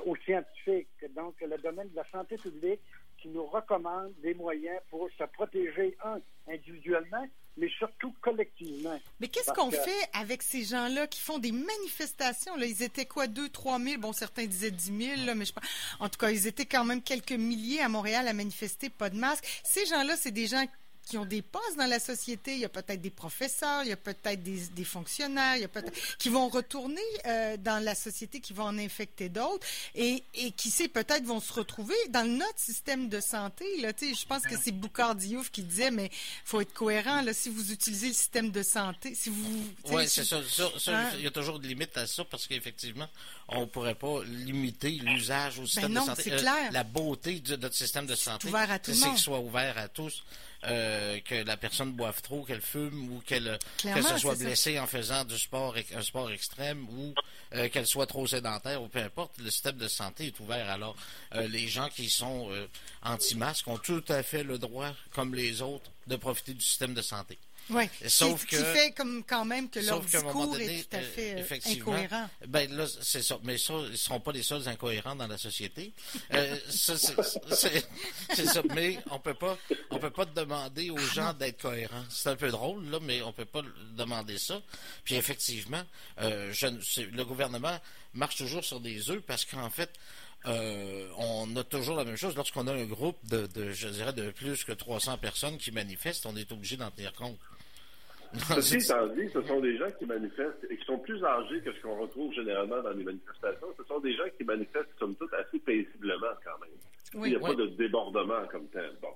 aux 0.04 0.16
scientifiques. 0.16 0.88
Donc 1.16 1.34
le 1.40 1.58
domaine 1.58 1.88
de 1.88 1.96
la 1.96 2.04
santé 2.04 2.36
publique 2.36 2.80
qui 3.18 3.28
nous 3.28 3.44
recommande 3.44 4.12
des 4.22 4.34
moyens 4.34 4.78
pour 4.90 5.08
se 5.18 5.24
protéger, 5.24 5.96
un, 6.04 6.20
individuellement, 6.48 7.26
mais 7.56 7.68
surtout 7.68 8.14
collectivement. 8.20 8.98
Mais 9.20 9.28
qu'est-ce 9.28 9.52
qu'on 9.52 9.70
fait 9.70 10.08
avec 10.12 10.42
ces 10.42 10.64
gens-là 10.64 11.06
qui 11.06 11.20
font 11.20 11.38
des 11.38 11.52
manifestations? 11.52 12.54
Là? 12.56 12.66
Ils 12.66 12.82
étaient 12.82 13.06
quoi, 13.06 13.26
2, 13.26 13.48
3 13.48 13.78
000? 13.78 14.00
Bon, 14.00 14.12
certains 14.12 14.46
disaient 14.46 14.70
10 14.70 15.16
000, 15.16 15.26
là, 15.26 15.34
mais 15.34 15.44
je 15.44 15.52
En 16.00 16.08
tout 16.08 16.18
cas, 16.18 16.30
ils 16.30 16.46
étaient 16.46 16.66
quand 16.66 16.84
même 16.84 17.02
quelques 17.02 17.32
milliers 17.32 17.80
à 17.80 17.88
Montréal 17.88 18.28
à 18.28 18.32
manifester, 18.32 18.90
pas 18.90 19.10
de 19.10 19.16
masque. 19.16 19.44
Ces 19.64 19.86
gens-là, 19.86 20.16
c'est 20.16 20.30
des 20.30 20.46
gens 20.46 20.64
qui 21.06 21.16
ont 21.16 21.24
des 21.24 21.40
postes 21.40 21.78
dans 21.78 21.86
la 21.86 22.00
société. 22.00 22.54
Il 22.54 22.58
y 22.58 22.64
a 22.64 22.68
peut-être 22.68 23.00
des 23.00 23.10
professeurs, 23.10 23.82
il 23.84 23.88
y 23.88 23.92
a 23.92 23.96
peut-être 23.96 24.42
des, 24.42 24.66
des, 24.74 24.84
fonctionnaires, 24.84 25.56
il 25.56 25.62
y 25.62 25.64
a 25.64 25.68
peut-être 25.68 25.92
qui 26.18 26.28
vont 26.28 26.48
retourner 26.48 27.00
euh, 27.26 27.56
dans 27.56 27.82
la 27.82 27.94
société, 27.94 28.40
qui 28.40 28.52
vont 28.52 28.64
en 28.64 28.78
infecter 28.78 29.28
d'autres 29.28 29.64
et, 29.94 30.22
et 30.34 30.50
qui 30.50 30.68
sait 30.68 30.88
peut-être 30.88 31.24
vont 31.24 31.40
se 31.40 31.52
retrouver 31.52 31.94
dans 32.10 32.28
notre 32.28 32.58
système 32.58 33.08
de 33.08 33.20
santé. 33.20 33.64
Là, 33.80 33.92
je 34.00 34.26
pense 34.26 34.42
que 34.42 34.56
c'est 34.60 34.72
Boucard 34.72 35.14
Diouf 35.14 35.50
qui 35.50 35.62
disait, 35.62 35.92
mais 35.92 36.10
faut 36.44 36.60
être 36.60 36.74
cohérent. 36.74 37.22
Là, 37.22 37.32
si 37.32 37.50
vous 37.50 37.72
utilisez 37.72 38.08
le 38.08 38.14
système 38.14 38.50
de 38.50 38.62
santé, 38.62 39.14
si 39.14 39.30
vous... 39.30 39.64
Oui, 39.86 40.08
c'est 40.08 40.24
ça. 40.24 40.40
Hein? 40.88 41.10
Il 41.18 41.22
y 41.22 41.26
a 41.28 41.30
toujours 41.30 41.60
des 41.60 41.68
limites 41.68 41.96
à 41.96 42.06
ça 42.08 42.24
parce 42.24 42.48
qu'effectivement, 42.48 43.08
on 43.48 43.60
ne 43.60 43.66
pourrait 43.66 43.94
pas 43.94 44.24
limiter 44.24 44.90
l'usage 44.90 45.58
au 45.58 45.62
ben 45.62 45.66
système 45.68 45.94
de 45.94 46.00
santé. 46.00 46.32
Euh, 46.32 46.38
clair. 46.40 46.72
la 46.72 46.84
beauté 46.84 47.38
de 47.38 47.54
notre 47.56 47.76
système 47.76 48.06
de 48.06 48.16
santé, 48.16 48.48
c'est 48.82 48.94
qu'il 48.94 49.18
soit 49.18 49.38
ouvert 49.38 49.78
à 49.78 49.88
tous. 49.88 50.24
Euh, 50.64 50.95
que 51.24 51.34
la 51.44 51.56
personne 51.56 51.92
boive 51.92 52.20
trop, 52.22 52.44
qu'elle 52.44 52.60
fume 52.60 53.12
ou 53.12 53.20
qu'elle 53.20 53.58
se 53.78 54.18
soit 54.18 54.36
blessée 54.36 54.78
en 54.78 54.86
faisant 54.86 55.24
du 55.24 55.38
sport 55.38 55.74
un 55.94 56.02
sport 56.02 56.30
extrême 56.30 56.86
ou 56.90 57.14
euh, 57.54 57.68
qu'elle 57.68 57.86
soit 57.86 58.06
trop 58.06 58.26
sédentaire 58.26 58.82
ou 58.82 58.88
peu 58.88 59.00
importe, 59.00 59.38
le 59.38 59.50
système 59.50 59.76
de 59.76 59.88
santé 59.88 60.26
est 60.26 60.40
ouvert. 60.40 60.68
Alors 60.70 60.96
euh, 61.34 61.46
les 61.48 61.68
gens 61.68 61.88
qui 61.88 62.08
sont 62.08 62.50
anti-masques 63.02 63.68
ont 63.68 63.78
tout 63.78 64.04
à 64.08 64.22
fait 64.22 64.42
le 64.42 64.58
droit, 64.58 64.92
comme 65.12 65.34
les 65.34 65.62
autres, 65.62 65.90
de 66.06 66.16
profiter 66.16 66.54
du 66.54 66.64
système 66.64 66.94
de 66.94 67.02
santé. 67.02 67.38
Oui. 67.70 67.88
Sauf 68.06 68.46
qui, 68.46 68.56
que, 68.56 68.56
qui 68.56 68.62
fait 68.78 68.90
comme 68.92 69.24
quand 69.24 69.44
même 69.44 69.68
que 69.68 69.80
leur 69.80 70.00
discours 70.00 70.56
est 70.58 70.88
tout 70.88 70.96
à 70.96 71.00
fait 71.00 71.34
euh, 71.40 71.72
incohérent. 71.72 72.28
Ben 72.46 72.70
là, 72.72 72.86
c'est 73.02 73.22
ça. 73.22 73.38
Mais 73.42 73.58
ça, 73.58 73.74
ils 73.90 73.98
seront 73.98 74.20
pas 74.20 74.32
les 74.32 74.42
seuls 74.42 74.68
incohérents 74.68 75.16
dans 75.16 75.26
la 75.26 75.38
société. 75.38 75.92
euh, 76.32 76.56
c'est 76.68 78.46
ça. 78.46 78.62
Mais 78.74 78.98
on 79.10 79.18
peut 79.18 79.34
pas, 79.34 79.58
on 79.90 79.98
peut 79.98 80.10
pas 80.10 80.24
demander 80.26 80.90
aux 80.90 80.98
gens 80.98 81.32
d'être 81.32 81.60
cohérents. 81.62 82.04
C'est 82.08 82.28
un 82.28 82.36
peu 82.36 82.50
drôle 82.50 82.84
là, 82.88 82.98
mais 83.02 83.22
on 83.22 83.32
peut 83.32 83.44
pas 83.44 83.62
demander 83.96 84.38
ça. 84.38 84.60
Puis 85.04 85.16
effectivement, 85.16 85.82
euh, 86.20 86.52
je, 86.52 86.66
le 87.00 87.24
gouvernement 87.24 87.78
marche 88.14 88.36
toujours 88.36 88.64
sur 88.64 88.80
des 88.80 89.10
œufs 89.10 89.22
parce 89.22 89.44
qu'en 89.44 89.70
fait. 89.70 89.90
Euh, 90.44 91.08
on 91.16 91.56
a 91.56 91.64
toujours 91.64 91.96
la 91.96 92.04
même 92.04 92.14
chose. 92.16 92.36
Lorsqu'on 92.36 92.68
a 92.68 92.72
un 92.72 92.84
groupe 92.84 93.18
de, 93.24 93.48
de, 93.48 93.72
je 93.72 93.88
dirais, 93.88 94.12
de 94.12 94.30
plus 94.30 94.62
que 94.62 94.70
300 94.70 95.18
personnes 95.18 95.58
qui 95.58 95.72
manifestent, 95.72 96.24
on 96.24 96.36
est 96.36 96.52
obligé 96.52 96.76
d'en 96.76 96.88
tenir 96.92 97.12
compte. 97.14 97.36
Ceci 98.54 98.76
étant 98.76 99.06
dit, 99.08 99.28
ce 99.32 99.42
sont 99.42 99.60
des 99.60 99.76
gens 99.76 99.90
qui 99.98 100.06
manifestent 100.06 100.66
et 100.70 100.76
qui 100.76 100.84
sont 100.84 100.98
plus 100.98 101.22
âgés 101.24 101.60
que 101.60 101.72
ce 101.72 101.80
qu'on 101.80 101.98
retrouve 101.98 102.32
généralement 102.32 102.82
dans 102.82 102.90
les 102.90 103.04
manifestations. 103.04 103.68
Ce 103.76 103.84
sont 103.84 104.00
des 104.00 104.14
gens 104.14 104.28
qui 104.36 104.44
manifestent, 104.44 104.88
somme 104.98 105.14
toute, 105.16 105.32
assez 105.34 105.58
paisiblement 105.58 106.34
quand 106.44 106.58
même. 106.60 107.24
Il 107.26 107.30
n'y 107.30 107.36
a 107.36 107.40
pas 107.40 107.54
de 107.54 107.66
débordement 107.66 108.46
comme 108.50 108.66
tel. 108.68 108.92
Bon. 109.00 109.08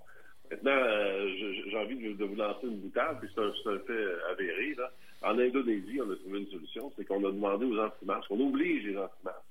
Maintenant, 0.51 0.73
euh, 0.73 1.29
j'ai 1.69 1.77
envie 1.77 2.15
de, 2.15 2.25
vous 2.25 2.35
lancer 2.35 2.67
une 2.67 2.79
boutade, 2.79 3.19
puis 3.21 3.31
c'est 3.35 3.41
un, 3.41 3.73
un, 3.73 3.79
fait 3.81 4.05
avéré. 4.31 4.75
Là. 4.77 4.91
En 5.23 5.39
Indonésie, 5.39 6.01
on 6.01 6.11
a 6.11 6.17
trouvé 6.17 6.41
une 6.41 6.51
solution, 6.51 6.93
c'est 6.97 7.05
qu'on 7.05 7.25
a 7.25 7.31
demandé 7.31 7.67
aux 7.67 7.79
anti-masques, 7.79 8.31
on 8.31 8.41
oblige 8.41 8.85
les 8.87 8.97
anti-masques 8.97 9.51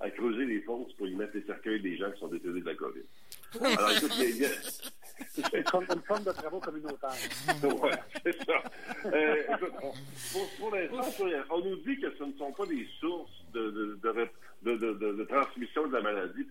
à 0.00 0.10
creuser 0.10 0.46
les 0.46 0.60
fosses 0.62 0.92
pour 0.94 1.06
y 1.06 1.14
mettre 1.14 1.36
les 1.36 1.42
cercueils 1.42 1.80
des 1.80 1.96
gens 1.96 2.10
qui 2.10 2.20
sont 2.20 2.28
décédés 2.28 2.60
de 2.60 2.66
la 2.66 2.74
COVID. 2.74 3.02
Alors, 3.60 3.90
écoute, 3.90 4.12
C'est 5.28 5.54
une 5.54 5.64
forme 6.02 6.24
de 6.24 6.32
travaux 6.32 6.60
communautaires. 6.60 7.10
oui, 7.62 7.90
c'est 8.24 8.36
ça. 8.44 8.62
Euh, 9.06 9.34
écoute, 9.54 9.72
pour, 10.32 10.48
pour 10.58 10.74
l'instant, 10.74 11.24
on 11.50 11.58
nous 11.60 11.76
dit 11.76 12.00
que 12.00 12.10
ce 12.18 12.24
ne 12.24 12.32
sont 12.38 12.52
pas 12.52 12.66
des 12.66 12.86
sources 13.00 13.30
de, 13.52 13.98
de, 14.02 14.28
de, 14.62 14.76
de, 14.76 15.12
de 15.12 15.24
transmission 15.24 15.86
de 15.86 15.92
la 15.92 16.02
maladie. 16.02 16.46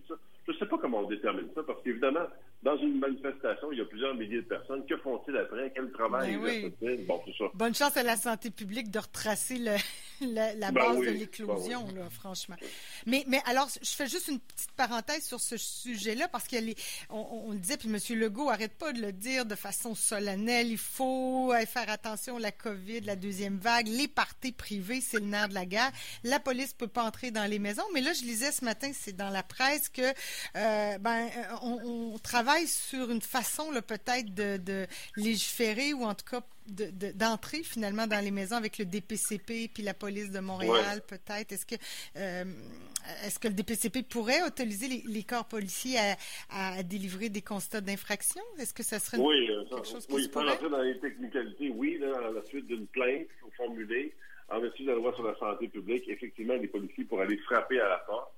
Je 0.46 0.52
ne 0.52 0.58
sais 0.58 0.66
pas 0.66 0.78
comment 0.78 1.00
on 1.00 1.08
détermine 1.08 1.48
ça, 1.54 1.62
parce 1.62 1.82
qu'évidemment, 1.82 2.26
dans 2.62 2.76
une 2.76 2.98
manifestation, 2.98 3.72
il 3.72 3.78
y 3.78 3.82
a 3.82 3.84
plusieurs 3.84 4.14
milliers 4.14 4.42
de 4.42 4.46
personnes. 4.48 4.84
Que 4.86 4.96
font-ils 4.98 5.36
après? 5.36 5.72
Quel 5.74 5.90
travail. 5.92 6.36
Ben 6.80 7.06
bon, 7.06 7.20
ça. 7.38 7.44
Bonne 7.54 7.74
chance 7.74 7.96
à 7.96 8.02
la 8.02 8.16
santé 8.16 8.50
publique 8.50 8.90
de 8.90 8.98
retracer 8.98 9.58
le, 9.58 9.76
la, 10.26 10.54
la 10.54 10.70
Ben 10.70 10.82
base 10.82 10.96
oui, 10.98 11.06
de 11.06 11.12
ben 11.12 11.18
l'éclosion, 11.20 11.86
oui. 11.88 11.94
là, 11.94 12.10
franchement. 12.10 12.56
Mais, 13.06 13.24
mais 13.26 13.40
alors, 13.46 13.68
je 13.80 13.90
fais 13.90 14.08
juste 14.08 14.28
une 14.28 14.40
petite 14.40 14.72
parenthèse 14.72 15.24
sur 15.24 15.40
ce 15.40 15.56
sujet-là, 15.56 16.28
parce 16.28 16.46
qu'on 16.48 16.58
on, 17.10 17.44
on 17.46 17.52
le 17.52 17.58
disait, 17.58 17.76
puis 17.76 17.88
M. 17.88 17.98
Legault 18.18 18.50
arrête 18.50 18.74
pas 18.74 18.92
de 18.92 19.00
le 19.00 19.12
dire 19.12 19.46
de 19.46 19.54
façon 19.54 19.94
solennelle, 19.94 20.68
il 20.68 20.78
faut 20.78 21.52
euh, 21.52 21.66
faire 21.66 21.88
attention 21.90 22.36
à 22.36 22.40
la 22.40 22.52
COVID, 22.52 23.00
la 23.00 23.16
deuxième 23.16 23.58
vague, 23.58 23.86
les 23.88 24.08
parties 24.08 24.52
privées, 24.52 25.00
c'est 25.00 25.18
le 25.20 25.26
nerf 25.26 25.48
de 25.48 25.54
la 25.54 25.66
guerre. 25.66 25.90
La 26.24 26.40
police 26.40 26.72
peut 26.72 26.88
pas 26.88 27.04
entrer 27.04 27.30
dans 27.30 27.44
les 27.48 27.58
maisons, 27.58 27.84
mais 27.94 28.00
là, 28.00 28.12
je 28.12 28.22
lisais 28.22 28.52
ce 28.52 28.64
matin, 28.64 28.90
c'est 28.98 29.16
dans 29.16 29.30
la 29.30 29.42
presse, 29.42 29.88
que 29.88 30.02
euh, 30.02 30.98
ben, 30.98 31.28
euh, 31.36 31.56
on, 31.62 32.12
on 32.14 32.18
travaille 32.18 32.66
sur 32.66 33.10
une 33.10 33.22
façon, 33.22 33.70
là, 33.70 33.82
peut-être, 33.82 34.34
de, 34.34 34.56
de 34.58 34.86
légiférer, 35.16 35.92
ou 35.94 36.04
en 36.04 36.14
tout 36.14 36.24
cas, 36.24 36.42
de- 36.70 36.90
de- 36.90 37.12
d'entrer 37.12 37.62
finalement 37.62 38.06
dans 38.06 38.22
les 38.24 38.30
maisons 38.30 38.56
avec 38.56 38.78
le 38.78 38.84
DPCP 38.84 39.68
puis 39.72 39.82
la 39.82 39.94
police 39.94 40.30
de 40.30 40.40
Montréal 40.40 41.02
peut-être? 41.06 41.52
Est-ce 41.52 41.66
que 41.66 41.74
euh, 42.16 42.44
est-ce 43.24 43.38
que 43.38 43.48
le 43.48 43.54
DPCP 43.54 44.02
pourrait 44.02 44.42
autoriser 44.42 44.86
les, 44.88 45.02
les 45.06 45.22
corps 45.22 45.46
policiers 45.46 45.98
à, 46.50 46.74
à 46.78 46.82
délivrer 46.82 47.28
des 47.28 47.42
constats 47.42 47.80
d'infraction? 47.80 48.42
Est-ce 48.58 48.74
que 48.74 48.82
ça 48.82 48.98
serait 48.98 49.16
une- 49.18 49.24
Oui, 49.26 49.50
euh, 49.50 49.64
quelque 49.64 49.86
chose 49.88 50.06
qui 50.06 50.14
oui, 50.14 50.24
se 50.24 50.28
pourrait? 50.28 50.50
rentrer 50.50 50.70
dans 50.70 50.82
les 50.82 50.98
technicalités, 50.98 51.70
oui, 51.70 51.98
là, 51.98 52.12
à 52.28 52.30
la 52.30 52.44
suite 52.44 52.66
d'une 52.66 52.86
plainte 52.86 53.26
formulée 53.56 54.14
en 54.48 54.60
vertu 54.60 54.82
de 54.82 54.88
la 54.88 54.94
loi 54.96 55.14
sur 55.14 55.22
la 55.24 55.36
santé 55.38 55.68
publique, 55.68 56.08
effectivement, 56.08 56.54
les 56.54 56.66
policiers 56.68 57.04
pourraient 57.04 57.24
aller 57.24 57.38
frapper 57.38 57.80
à 57.80 57.88
la 57.88 57.98
porte. 57.98 58.32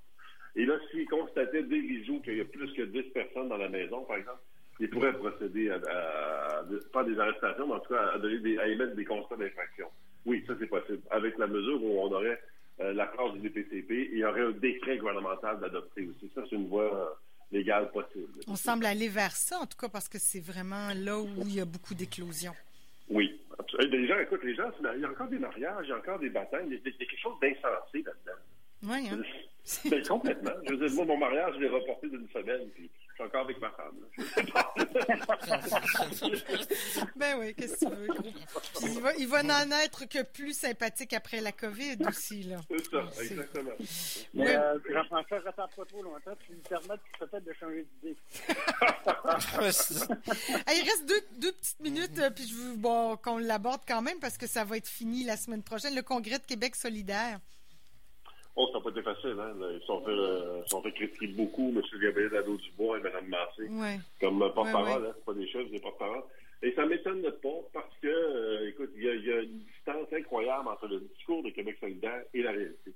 Et 0.55 0.65
là, 0.65 0.75
s'ils 0.91 1.07
constataient 1.07 1.63
dès 1.63 1.79
les 1.81 2.05
jours 2.05 2.21
qu'il 2.21 2.37
y 2.37 2.41
a 2.41 2.45
plus 2.45 2.71
que 2.73 2.83
10 2.83 3.01
personnes 3.13 3.49
dans 3.49 3.57
la 3.57 3.69
maison, 3.69 4.03
par 4.05 4.17
exemple, 4.17 4.39
ils 4.79 4.89
pourraient 4.89 5.13
procéder 5.13 5.69
à, 5.69 5.75
à- 5.75 6.59
à- 6.59 6.63
pas 6.91 7.03
des 7.03 7.17
arrestations, 7.19 7.67
mais 7.67 7.73
en 7.73 7.79
tout 7.79 7.93
cas 7.93 8.11
à, 8.13 8.17
donner 8.19 8.39
des, 8.39 8.57
à 8.57 8.67
émettre 8.67 8.95
des 8.95 9.05
constats 9.05 9.35
d'infraction. 9.35 9.87
Oui, 10.25 10.43
ça 10.47 10.53
c'est 10.59 10.67
possible. 10.67 11.01
Avec 11.11 11.37
la 11.37 11.47
mesure 11.47 11.83
où 11.83 11.99
on 12.01 12.11
aurait 12.11 12.41
euh, 12.79 12.93
l'accord 12.93 13.33
du 13.33 13.39
DPCP 13.39 13.91
et 13.93 14.09
il 14.13 14.17
y 14.19 14.25
aurait 14.25 14.41
un 14.41 14.51
décret 14.51 14.97
gouvernemental 14.97 15.59
d'adopter 15.59 16.07
aussi. 16.07 16.31
Ça, 16.33 16.41
c'est 16.49 16.55
une 16.55 16.67
voie 16.67 16.83
euh, 16.95 17.05
légale 17.51 17.91
possible. 17.91 18.27
on 18.47 18.55
semble 18.55 18.85
aller 18.85 19.09
vers 19.09 19.35
ça 19.35 19.59
en 19.59 19.65
tout 19.65 19.77
cas 19.77 19.89
parce 19.89 20.09
que 20.09 20.17
c'est 20.17 20.39
vraiment 20.43 20.89
là 20.95 21.19
où 21.19 21.27
il 21.45 21.55
y 21.55 21.61
a 21.61 21.65
beaucoup 21.65 21.93
d'éclosions 21.93 22.55
Oui. 23.09 23.39
absolument. 23.59 23.95
Les 23.95 24.07
gens, 24.07 24.17
écoute, 24.19 24.43
les 24.43 24.55
gens, 24.55 24.71
il 24.95 25.01
y 25.01 25.05
a 25.05 25.09
encore 25.09 25.27
des 25.27 25.37
mariages, 25.39 25.85
il 25.85 25.89
y 25.89 25.91
a 25.93 25.97
encore 25.97 26.17
des 26.19 26.29
baptêmes, 26.29 26.65
il 26.67 26.73
y 26.73 26.77
a, 26.77 26.79
il 26.83 26.91
y 26.91 26.95
a 26.95 27.05
quelque 27.05 27.19
chose 27.21 27.35
d'insensé 27.41 28.03
là-dedans. 28.03 28.39
oui 28.83 29.09
hein? 29.11 29.21
Ben, 29.89 30.05
complètement. 30.07 30.51
Je 30.67 30.73
veux 30.73 30.87
dire, 30.87 30.95
moi, 30.95 31.05
mon 31.05 31.17
mariage, 31.17 31.53
je 31.55 31.59
l'ai 31.61 31.69
reporté 31.69 32.09
d'une 32.09 32.27
semaine, 32.29 32.67
puis 32.75 32.89
je 33.13 33.15
suis 33.15 33.23
encore 33.23 33.41
avec 33.41 33.59
ma 33.61 33.71
femme. 33.71 33.95
là. 34.01 34.07
Ben 37.15 37.37
oui 37.39 37.53
qu'est-ce 37.55 37.85
que 37.85 37.89
tu 37.89 37.95
veux 37.95 38.07
gros? 38.07 38.21
Puis 38.23 38.33
il 38.93 39.01
va, 39.01 39.13
il 39.15 39.27
va 39.27 39.43
n'en 39.43 39.71
être 39.83 40.05
que 40.05 40.23
plus 40.23 40.57
sympathique 40.57 41.13
après 41.13 41.41
la 41.41 41.51
COVID 41.51 41.97
aussi 42.07 42.43
là 42.43 42.57
C'est 42.69 42.85
ça, 42.89 43.03
exactement. 43.21 43.71
Mais 44.33 44.43
Ouais. 44.43 44.55
euh, 44.55 44.79
Jean-François, 44.91 45.39
retarde 45.39 45.71
pas 45.75 45.85
trop 45.85 46.03
longtemps. 46.03 46.35
Tu 46.45 46.53
me 46.53 46.61
permets 46.61 46.99
peut-être 47.19 47.43
de 47.43 47.53
changer 47.53 47.85
d'idée. 48.01 48.17
Il 50.75 50.81
reste 50.83 51.05
deux, 51.05 51.21
deux 51.37 51.51
petites 51.53 51.79
minutes, 51.79 52.19
euh, 52.19 52.29
puis 52.29 52.47
je 52.47 52.55
veux 52.55 52.75
bon, 52.75 53.15
qu'on 53.17 53.37
l'aborde 53.37 53.81
quand 53.87 54.01
même 54.01 54.19
parce 54.19 54.37
que 54.37 54.47
ça 54.47 54.63
va 54.63 54.77
être 54.77 54.87
fini 54.89 55.23
la 55.23 55.37
semaine 55.37 55.63
prochaine, 55.63 55.95
le 55.95 56.01
congrès 56.01 56.39
de 56.39 56.45
Québec 56.45 56.75
solidaire. 56.75 57.39
Oh, 58.55 58.67
ça 58.71 58.77
n'a 58.77 58.83
pas 58.83 58.89
été 58.91 59.01
facile, 59.01 59.35
hein. 59.39 59.53
Ils 59.73 59.81
sont 59.85 60.01
fait, 60.01 60.11
euh, 60.11 60.63
sont 60.67 60.81
fait 60.83 60.91
critiquer 60.91 61.27
beaucoup, 61.27 61.69
M. 61.75 61.81
Gabriel 62.01 62.31
Nadeau-Dubois 62.31 62.99
et 62.99 63.01
Mme 63.01 63.27
Massé. 63.27 63.67
Ouais. 63.69 63.99
comme 64.21 64.41
euh, 64.43 64.49
porte-parole, 64.49 65.01
Ouais, 65.01 65.07
ouais. 65.07 65.09
hein, 65.09 65.13
c'est 65.15 65.25
pas 65.25 65.33
des 65.33 65.47
chefs, 65.47 65.71
des 65.71 65.79
porte-parole. 65.79 66.21
Et 66.61 66.71
ça 66.73 66.85
m'étonne 66.85 67.21
pas 67.41 67.59
parce 67.73 67.93
que, 68.01 68.07
euh, 68.07 68.69
écoute, 68.69 68.91
il 68.95 69.03
y, 69.03 69.09
a- 69.09 69.15
il 69.15 69.25
y 69.25 69.31
a 69.33 69.41
une 69.41 69.59
distance 69.59 70.07
incroyable 70.13 70.67
entre 70.69 70.87
le 70.87 70.99
discours 70.99 71.41
de 71.43 71.49
Québec 71.49 71.77
solidaire 71.79 72.21
et 72.33 72.41
la 72.43 72.51
réalité. 72.51 72.93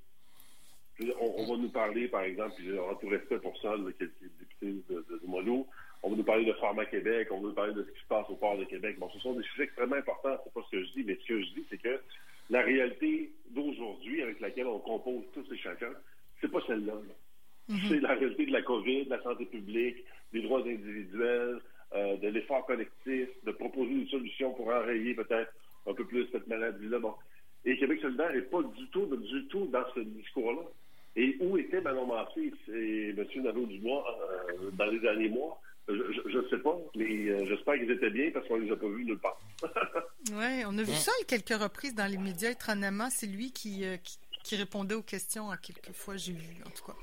On, 1.20 1.34
on 1.38 1.46
va 1.52 1.58
nous 1.62 1.70
parler, 1.70 2.08
par 2.08 2.22
exemple, 2.22 2.54
puis 2.56 2.70
j'aurai 2.70 2.96
tout 3.02 3.08
respect 3.10 3.38
pour 3.40 3.56
ça, 3.60 3.74
est 3.76 4.00
député 4.00 4.84
de, 4.90 4.96
de, 4.96 5.20
de 5.22 5.28
Mono, 5.28 5.68
on 6.02 6.10
va 6.12 6.16
nous 6.16 6.24
parler 6.24 6.46
de 6.46 6.54
Pharma 6.54 6.86
Québec, 6.86 7.28
on 7.32 7.42
va 7.42 7.48
nous 7.50 7.54
parler 7.54 7.74
de 7.74 7.84
ce 7.84 7.92
qui 7.92 8.00
se 8.02 8.08
passe 8.08 8.28
au 8.30 8.36
port 8.36 8.58
de 8.58 8.64
Québec. 8.64 8.98
Bon, 9.00 9.10
ce 9.10 9.20
sont 9.20 9.34
des 9.34 9.44
sujets 9.44 9.64
extrêmement 9.64 9.96
importants, 9.98 10.38
c'est 10.44 10.54
pas 10.54 10.62
ce 10.66 10.72
que 10.78 10.84
je 10.84 10.92
dis, 10.94 11.04
mais 11.04 11.16
ce 11.22 11.28
que 11.28 11.40
je 11.40 11.46
dis, 11.54 11.66
c'est 11.70 11.78
que 11.82 12.00
la 12.50 12.62
réalité 12.62 13.32
d'aujourd'hui 13.52 14.22
avec 14.22 14.40
laquelle 14.40 14.68
on 14.68 14.80
compose 14.80 15.24
tous 15.34 15.46
et 15.52 15.58
chacun, 15.58 15.92
c'est 16.42 16.52
pas 16.52 16.62
celle-là. 16.68 16.94
là. 16.94 17.76
C'est 17.90 18.00
la 18.00 18.14
réalité 18.14 18.46
de 18.46 18.54
la 18.54 18.62
COVID, 18.62 19.06
de 19.06 19.10
la 19.10 19.22
santé 19.22 19.46
publique, 19.46 19.98
des 20.32 20.42
droits 20.42 20.62
individuels, 20.62 21.60
euh, 21.94 22.18
de 22.18 22.28
l'effort 22.30 22.66
collectif, 22.66 23.28
de 23.44 23.52
proposer 23.52 23.92
une 23.92 24.08
solution 24.08 24.54
pour 24.54 24.68
enrayer 24.68 25.14
peut-être 25.14 25.52
un 25.86 25.94
peu 25.94 26.06
plus 26.06 26.28
cette 26.32 26.48
maladie-là. 26.48 27.00
Bon. 27.00 27.14
Et 27.66 27.78
Québec 27.78 28.00
solidaire 28.02 28.34
n'est 28.34 28.42
pas 28.42 28.62
du 28.62 28.88
tout, 28.88 29.06
du 29.06 29.48
tout 29.48 29.66
dans 29.68 29.84
ce 29.94 30.00
discours-là. 30.00 30.64
Et 31.16 31.36
où 31.40 31.58
était 31.58 31.82
Manon 31.82 32.06
Massé 32.06 32.54
et 32.74 33.10
M. 33.10 33.26
Nadeau-Dubois 33.44 34.06
euh, 34.08 34.72
dans 34.72 34.86
les 34.86 35.00
derniers 35.00 35.30
mois? 35.30 35.60
Je 35.88 36.38
ne 36.38 36.50
sais 36.50 36.58
pas, 36.58 36.78
mais 36.96 37.30
euh, 37.30 37.46
j'espère 37.48 37.76
qu'ils 37.76 37.92
étaient 37.92 38.10
bien 38.10 38.30
parce 38.34 38.46
qu'on 38.48 38.58
les 38.58 38.70
a 38.72 38.76
pas 38.76 38.88
vus 38.88 39.06
nulle 39.06 39.20
part. 39.20 39.40
Ouais, 40.34 40.64
on 40.66 40.78
a 40.78 40.84
vu 40.84 40.94
ça 40.94 41.12
à 41.22 41.24
quelques 41.24 41.58
reprises 41.58 41.96
dans 41.96 42.06
les 42.08 42.18
médias. 42.18 42.50
Étonnamment, 42.52 43.08
c'est 43.10 43.28
lui 43.28 43.54
qui, 43.54 43.86
euh, 43.86 43.96
qui, 43.98 44.18
qui 44.44 44.56
répondait 44.58 44.96
aux 44.96 45.02
questions 45.02 45.50
à 45.50 45.56
quelques 45.56 45.94
fois, 45.94 46.18
j'ai 46.18 46.34
vu, 46.34 46.58
en 46.66 46.70
tout 46.72 46.84
cas. 46.84 46.96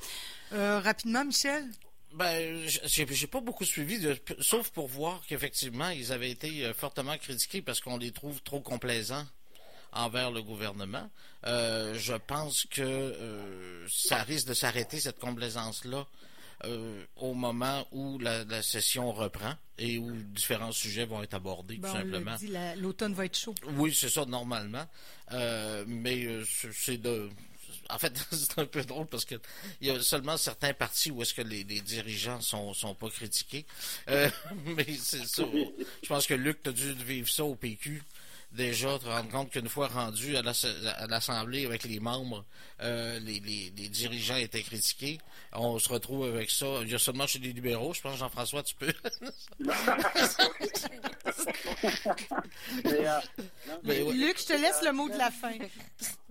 Euh, 0.53 0.79
rapidement, 0.81 1.25
Michel? 1.25 1.65
Ben, 2.13 2.63
j'ai 2.85 3.27
pas 3.27 3.41
beaucoup 3.41 3.65
suivi, 3.65 3.99
de- 3.99 4.17
sauf 4.41 4.71
pour 4.71 4.89
voir 4.89 5.23
qu'effectivement, 5.27 5.89
ils 5.89 6.13
avaient 6.13 6.31
été 6.31 6.71
fortement 6.75 7.17
critiqués 7.17 7.63
parce 7.63 7.81
qu'on 7.81 7.97
les 7.97 8.11
trouve 8.13 8.43
trop 8.43 8.61
complaisants 8.61 9.25
envers 9.93 10.31
le 10.31 10.43
gouvernement. 10.43 11.11
Euh, 11.47 11.95
je 11.95 12.15
pense 12.15 12.67
que 12.71 12.83
euh, 12.83 13.87
ça 13.89 14.23
risque 14.23 14.49
de 14.49 14.55
s'arrêter, 14.55 15.01
cette 15.01 15.19
complaisance-là, 15.19 16.07
euh, 16.65 17.05
au 17.17 17.35
moment 17.35 17.87
où 17.93 18.19
la, 18.19 18.45
la 18.45 18.63
session 18.63 19.13
reprend 19.13 19.55
et 19.79 19.99
où 19.99 20.11
différents 20.17 20.73
sujets 20.73 21.05
vont 21.05 21.23
être 21.23 21.35
abordés, 21.35 21.77
Bon, 21.77 21.89
tout 21.89 21.95
on 21.95 21.99
simplement. 21.99 22.37
la- 22.49 22.77
l'automne 22.77 23.15
va 23.15 23.25
être 23.27 23.37
chaud. 23.37 23.55
Oui, 23.77 23.93
c'est 23.95 24.09
ça, 24.11 24.25
normalement. 24.25 24.87
Euh, 25.33 25.85
mais 25.87 26.25
euh, 26.25 26.45
c'est 26.45 26.73
c'est 26.73 26.99
de... 26.99 27.29
En 27.91 27.99
fait, 27.99 28.13
c'est 28.31 28.59
un 28.59 28.67
peu 28.67 28.83
drôle 28.85 29.07
parce 29.07 29.25
que 29.25 29.35
il 29.81 29.89
y 29.89 29.91
a 29.91 30.01
seulement 30.01 30.37
certains 30.37 30.73
partis 30.73 31.11
où 31.11 31.21
est-ce 31.23 31.35
que 31.35 31.43
les, 31.43 31.65
les 31.65 31.81
dirigeants 31.81 32.41
sont 32.41 32.73
sont 32.73 32.95
pas 32.95 33.11
critiqués. 33.11 33.67
Euh, 34.09 34.31
mais 34.65 34.87
c'est 34.99 35.27
ça. 35.27 35.43
Je 36.03 36.09
pense 36.09 36.27
que 36.27 36.35
Luc, 36.35 36.63
t'as 36.63 36.73
dû 36.73 36.93
vivre 36.95 37.29
ça 37.29 37.45
au 37.45 37.55
PQ. 37.57 38.03
Déjà, 38.55 38.99
te 39.01 39.07
rendre 39.07 39.29
compte 39.31 39.51
qu'une 39.51 39.69
fois 39.69 39.89
rendu 39.89 40.37
à 40.37 40.43
l'Ass- 40.43 40.65
à 40.99 41.07
l'Assemblée 41.09 41.67
avec 41.67 41.83
les 41.85 41.99
membres, 41.99 42.45
euh, 42.81 43.19
les, 43.21 43.41
les, 43.41 43.73
les 43.77 43.89
dirigeants 43.89 44.37
étaient 44.37 44.63
critiqués. 44.63 45.19
On 45.53 45.79
se 45.79 45.89
retrouve 45.89 46.25
avec 46.27 46.51
ça. 46.51 46.67
Il 46.83 46.91
y 46.91 46.95
a 46.95 46.99
seulement 46.99 47.27
chez 47.27 47.41
les 47.41 47.53
libéraux. 47.53 47.93
Je 47.95 48.01
pense, 48.01 48.17
Jean-François, 48.17 48.63
tu 48.63 48.75
peux. 48.77 48.93
Mais, 52.85 53.07
euh, 53.07 53.19
non, 53.69 53.79
Mais. 53.85 54.01
Luc, 54.13 54.39
je 54.41 54.47
te 54.47 54.53
laisse 54.53 54.83
le 54.85 54.93
mot 54.93 55.09
de 55.09 55.17
la 55.19 55.31
fin, 55.31 55.53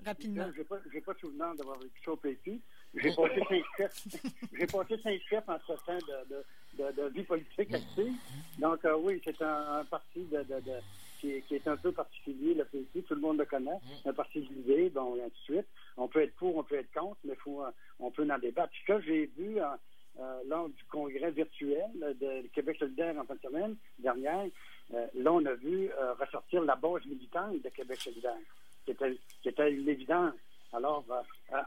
rapidement. 0.06 0.48
Je 0.54 0.60
n'ai 0.60 0.64
pas, 0.66 0.78
pas 1.14 1.20
souvenir 1.20 1.54
d'avoir 1.56 1.78
vécu 1.80 2.02
ça 2.04 2.12
au 2.12 2.16
PQ. 2.18 2.60
J'ai 2.96 3.12
passé 3.14 3.42
cinq 3.50 3.64
chefs. 3.78 4.04
J'ai 4.60 4.68
passé 4.68 4.96
cinq 5.04 5.20
chefs 5.30 5.50
entre 5.50 5.84
temps 5.86 5.98
de, 5.98 6.36
de, 6.36 6.84
de, 6.92 7.02
de 7.02 7.14
vie 7.14 7.24
politique 7.24 7.74
active. 7.74 8.14
Donc, 8.60 8.86
euh, 8.86 8.96
oui, 8.98 9.22
c'est 9.26 9.42
un, 9.42 9.80
un 9.80 9.86
parti 9.86 10.20
de, 10.32 10.38
de, 10.44 10.60
de, 10.62 10.74
qui, 11.24 11.32
est, 11.32 11.42
qui 11.44 11.56
est 11.56 11.68
un 11.70 11.78
peu 11.78 11.94
particulier, 11.94 12.54
le 12.54 12.66
PQ. 12.66 13.04
Tout 13.04 13.16
le 13.16 13.22
monde 13.22 13.38
le 13.38 13.46
connaît. 13.46 13.80
Un 14.06 14.14
parti 14.14 14.42
bon, 14.94 15.16
et 15.16 15.22
ainsi 15.24 15.32
de 15.32 15.54
suite. 15.54 15.68
On 15.96 16.08
peut 16.10 16.22
être 16.22 16.36
pour, 16.36 16.58
on 16.58 16.64
peut 16.64 16.76
être 16.76 16.92
contre, 16.92 17.18
mais 17.24 17.36
faut, 17.36 17.64
euh, 17.64 17.72
on 18.00 18.12
peut 18.12 18.28
en 18.30 18.38
débattre. 18.38 18.74
Ce 18.82 18.86
que 18.86 19.00
j'ai 19.02 19.28
vu 19.38 19.62
euh, 19.62 19.66
euh, 20.20 20.42
lors 20.48 20.68
du 20.68 20.84
congrès 20.92 21.32
virtuel 21.32 21.90
de 21.96 22.48
Québec 22.54 22.76
solidaire 22.78 23.16
en 23.18 23.24
fin 23.24 23.36
de 23.36 23.40
semaine 23.40 23.76
dernière, 24.00 24.48
euh, 24.94 25.08
là, 25.16 25.32
on 25.32 25.46
a 25.46 25.54
vu 25.54 25.90
euh, 25.90 26.14
ressortir 26.16 26.62
la 26.64 26.76
base 26.76 27.06
militante 27.06 27.62
de 27.62 27.70
Québec 27.70 28.02
solidaire, 28.02 28.44
qui 28.84 28.92
était, 28.92 29.18
qui 29.42 29.50
était 29.50 29.72
une 29.72 29.88
évidence. 29.88 30.34
Alors, 30.74 31.06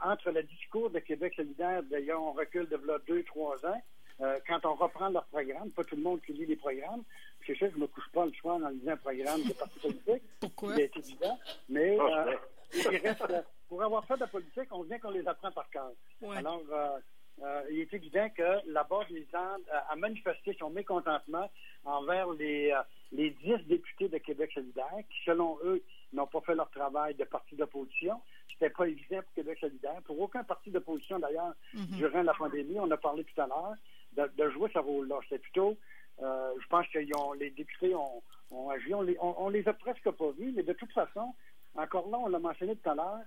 entre 0.04 0.32
le 0.32 0.42
discours 0.42 0.90
de 0.90 0.98
Québec 0.98 1.32
solidaire, 1.36 1.80
d'ailleurs, 1.84 2.20
on 2.20 2.32
recule 2.32 2.68
de 2.68 2.76
là 2.84 2.98
deux, 3.06 3.22
trois 3.22 3.64
ans, 3.64 3.80
euh, 4.20 4.38
quand 4.46 4.64
on 4.64 4.74
reprend 4.74 5.08
leur 5.10 5.24
programme, 5.26 5.70
pas 5.70 5.84
tout 5.84 5.96
le 5.96 6.02
monde 6.02 6.20
qui 6.22 6.32
lit 6.32 6.46
les 6.46 6.56
programmes, 6.56 7.02
c'est 7.46 7.54
sûr 7.54 7.68
que 7.68 7.74
je 7.74 7.80
me 7.80 7.86
couche 7.86 8.08
pas 8.12 8.24
le 8.26 8.32
soir 8.32 8.56
en 8.62 8.68
lisant 8.68 8.92
un 8.92 8.96
programme 8.96 9.42
de 9.42 9.52
parti 9.52 9.78
politique, 9.78 10.22
Pourquoi? 10.40 10.74
c'est 10.76 10.96
évident, 10.96 11.38
mais 11.68 11.96
Ah, 12.00 12.26
euh, 12.28 12.36
il 12.74 12.96
reste, 12.96 13.22
pour 13.68 13.82
avoir 13.82 14.04
fait 14.06 14.14
de 14.14 14.20
la 14.20 14.26
politique, 14.26 14.68
on 14.72 14.82
vient 14.82 14.98
qu'on 14.98 15.10
les 15.10 15.26
apprend 15.28 15.50
par 15.52 15.68
cœur. 15.70 15.90
Ouais. 16.22 16.36
Alors, 16.36 16.62
euh, 16.72 16.98
euh, 17.42 17.62
il 17.70 17.80
est 17.80 17.92
évident 17.92 18.28
que 18.30 18.60
la 18.66 18.82
base 18.84 19.10
militante 19.10 19.60
euh, 19.72 19.78
a 19.90 19.96
manifesté 19.96 20.56
son 20.58 20.70
mécontentement 20.70 21.50
envers 21.84 22.30
les, 22.32 22.72
euh, 22.72 22.80
les 23.12 23.30
dix 23.30 23.58
députés 23.68 24.08
de 24.08 24.18
Québec 24.18 24.50
solidaire 24.54 24.90
qui, 25.10 25.18
selon 25.24 25.58
eux, 25.64 25.82
n'ont 26.14 26.26
pas 26.26 26.40
fait 26.40 26.54
leur 26.54 26.70
travail 26.70 27.14
de 27.14 27.24
parti 27.24 27.54
d'opposition. 27.54 28.20
C'était 28.50 28.70
pas 28.70 28.88
évident 28.88 29.20
pour 29.22 29.34
Québec 29.34 29.58
solidaire, 29.60 30.00
pour 30.06 30.18
aucun 30.18 30.42
parti 30.44 30.70
d'opposition 30.70 31.18
d'ailleurs, 31.18 31.52
durant 31.74 32.22
la 32.22 32.32
pandémie, 32.32 32.80
on 32.80 32.90
a 32.90 32.96
parlé 32.96 33.22
tout 33.24 33.38
à 33.40 33.46
l'heure, 33.46 33.74
de, 34.16 34.30
de 34.36 34.50
jouer 34.50 34.70
ce 34.72 34.78
rôle-là. 34.78 35.16
C'était 35.24 35.38
plutôt 35.38 35.76
je 36.20 36.66
pense 36.68 36.86
que 36.88 36.98
les 37.38 37.50
députés 37.50 37.94
ont, 37.94 38.22
ont 38.50 38.70
agi. 38.70 38.94
On 38.94 39.02
les, 39.02 39.16
on, 39.20 39.48
les 39.48 39.66
a 39.68 39.72
presque 39.72 40.10
pas 40.10 40.30
vus, 40.38 40.52
mais 40.54 40.62
de 40.62 40.72
toute 40.72 40.92
façon, 40.92 41.34
encore 41.74 42.08
là, 42.08 42.18
on 42.18 42.28
l'a 42.28 42.38
mentionné 42.38 42.76
tout 42.76 42.90
à 42.90 42.94
l'heure, 42.94 43.20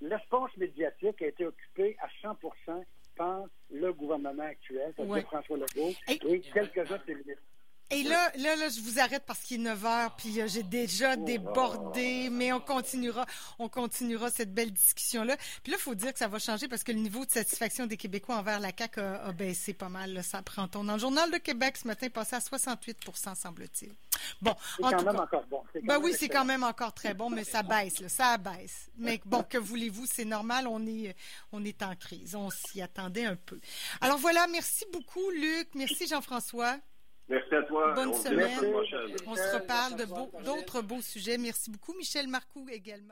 l'espace 0.00 0.56
médiatique 0.56 1.20
a 1.22 1.26
été 1.26 1.46
occupé 1.46 1.96
à 2.00 2.08
100% 2.26 2.84
par 3.16 3.44
le 3.70 3.92
gouvernement 3.92 4.44
actuel, 4.44 4.92
c'est-à-dire 4.96 5.22
François 5.24 5.56
Legault, 5.58 5.92
et, 6.08 6.40
quelques 6.40 6.90
autres 6.90 7.08
ministres. 7.08 7.42
Et 7.92 8.04
là, 8.04 8.30
là, 8.36 8.54
là, 8.54 8.68
je 8.68 8.80
vous 8.80 9.00
arrête 9.00 9.24
parce 9.26 9.40
qu'il 9.40 9.60
est 9.60 9.64
9 9.64 9.84
heures, 9.84 10.16
puis 10.16 10.40
euh, 10.40 10.46
j'ai 10.46 10.62
déjà 10.62 11.14
oh, 11.18 11.24
débordé, 11.24 12.28
mais 12.30 12.52
on 12.52 12.60
continuera, 12.60 13.26
on 13.58 13.68
continuera 13.68 14.30
cette 14.30 14.54
belle 14.54 14.72
discussion-là. 14.72 15.36
Puis 15.64 15.72
là, 15.72 15.78
il 15.78 15.82
faut 15.82 15.96
dire 15.96 16.12
que 16.12 16.18
ça 16.18 16.28
va 16.28 16.38
changer 16.38 16.68
parce 16.68 16.84
que 16.84 16.92
le 16.92 16.98
niveau 16.98 17.24
de 17.24 17.30
satisfaction 17.30 17.86
des 17.86 17.96
Québécois 17.96 18.36
envers 18.36 18.60
la 18.60 18.70
CAQ 18.76 19.00
a, 19.00 19.32
baissé 19.32 19.74
pas 19.74 19.88
mal. 19.88 20.22
ça 20.22 20.40
prend 20.42 20.68
ton. 20.68 20.84
Dans 20.84 20.94
le 20.94 21.00
Journal 21.00 21.30
de 21.32 21.38
Québec, 21.38 21.76
ce 21.76 21.88
matin, 21.88 22.08
passé 22.10 22.36
à 22.36 22.40
68 22.40 22.98
semble-t-il. 23.34 23.92
Bon, 24.40 24.54
en 24.82 24.90
tout 24.90 25.04
cas, 25.04 25.42
bon. 25.50 25.62
Ben 25.82 25.98
oui, 26.00 26.14
c'est 26.16 26.28
quand 26.28 26.44
même 26.44 26.62
encore 26.62 26.92
très 26.92 27.14
bon, 27.14 27.28
mais 27.28 27.44
ça 27.44 27.62
baisse, 27.62 28.00
là, 28.00 28.08
ça 28.08 28.38
baisse. 28.38 28.90
Mais 28.98 29.20
bon, 29.24 29.42
que 29.42 29.58
voulez-vous, 29.58 30.06
c'est 30.06 30.24
normal, 30.24 30.66
on 30.68 30.86
est, 30.86 31.16
on 31.52 31.64
est 31.64 31.82
en 31.82 31.96
crise, 31.96 32.34
on 32.34 32.50
s'y 32.50 32.80
attendait 32.82 33.24
un 33.24 33.36
peu. 33.36 33.58
Alors 34.00 34.18
voilà, 34.18 34.46
merci 34.48 34.84
beaucoup, 34.92 35.28
Luc, 35.30 35.68
merci 35.74 36.06
Jean-François. 36.06 36.78
Merci 37.30 37.54
à 37.54 37.62
toi. 37.62 37.94
Bonne 37.94 38.14
semaine. 38.14 38.58
On 39.26 39.36
se 39.36 39.54
reparle 39.54 39.94
de 39.96 40.04
d'autres 40.44 40.82
beaux 40.82 41.00
sujets. 41.00 41.38
Merci 41.38 41.70
beaucoup, 41.70 41.94
Michel 41.96 42.26
Marcoux 42.26 42.66
également. 42.70 43.06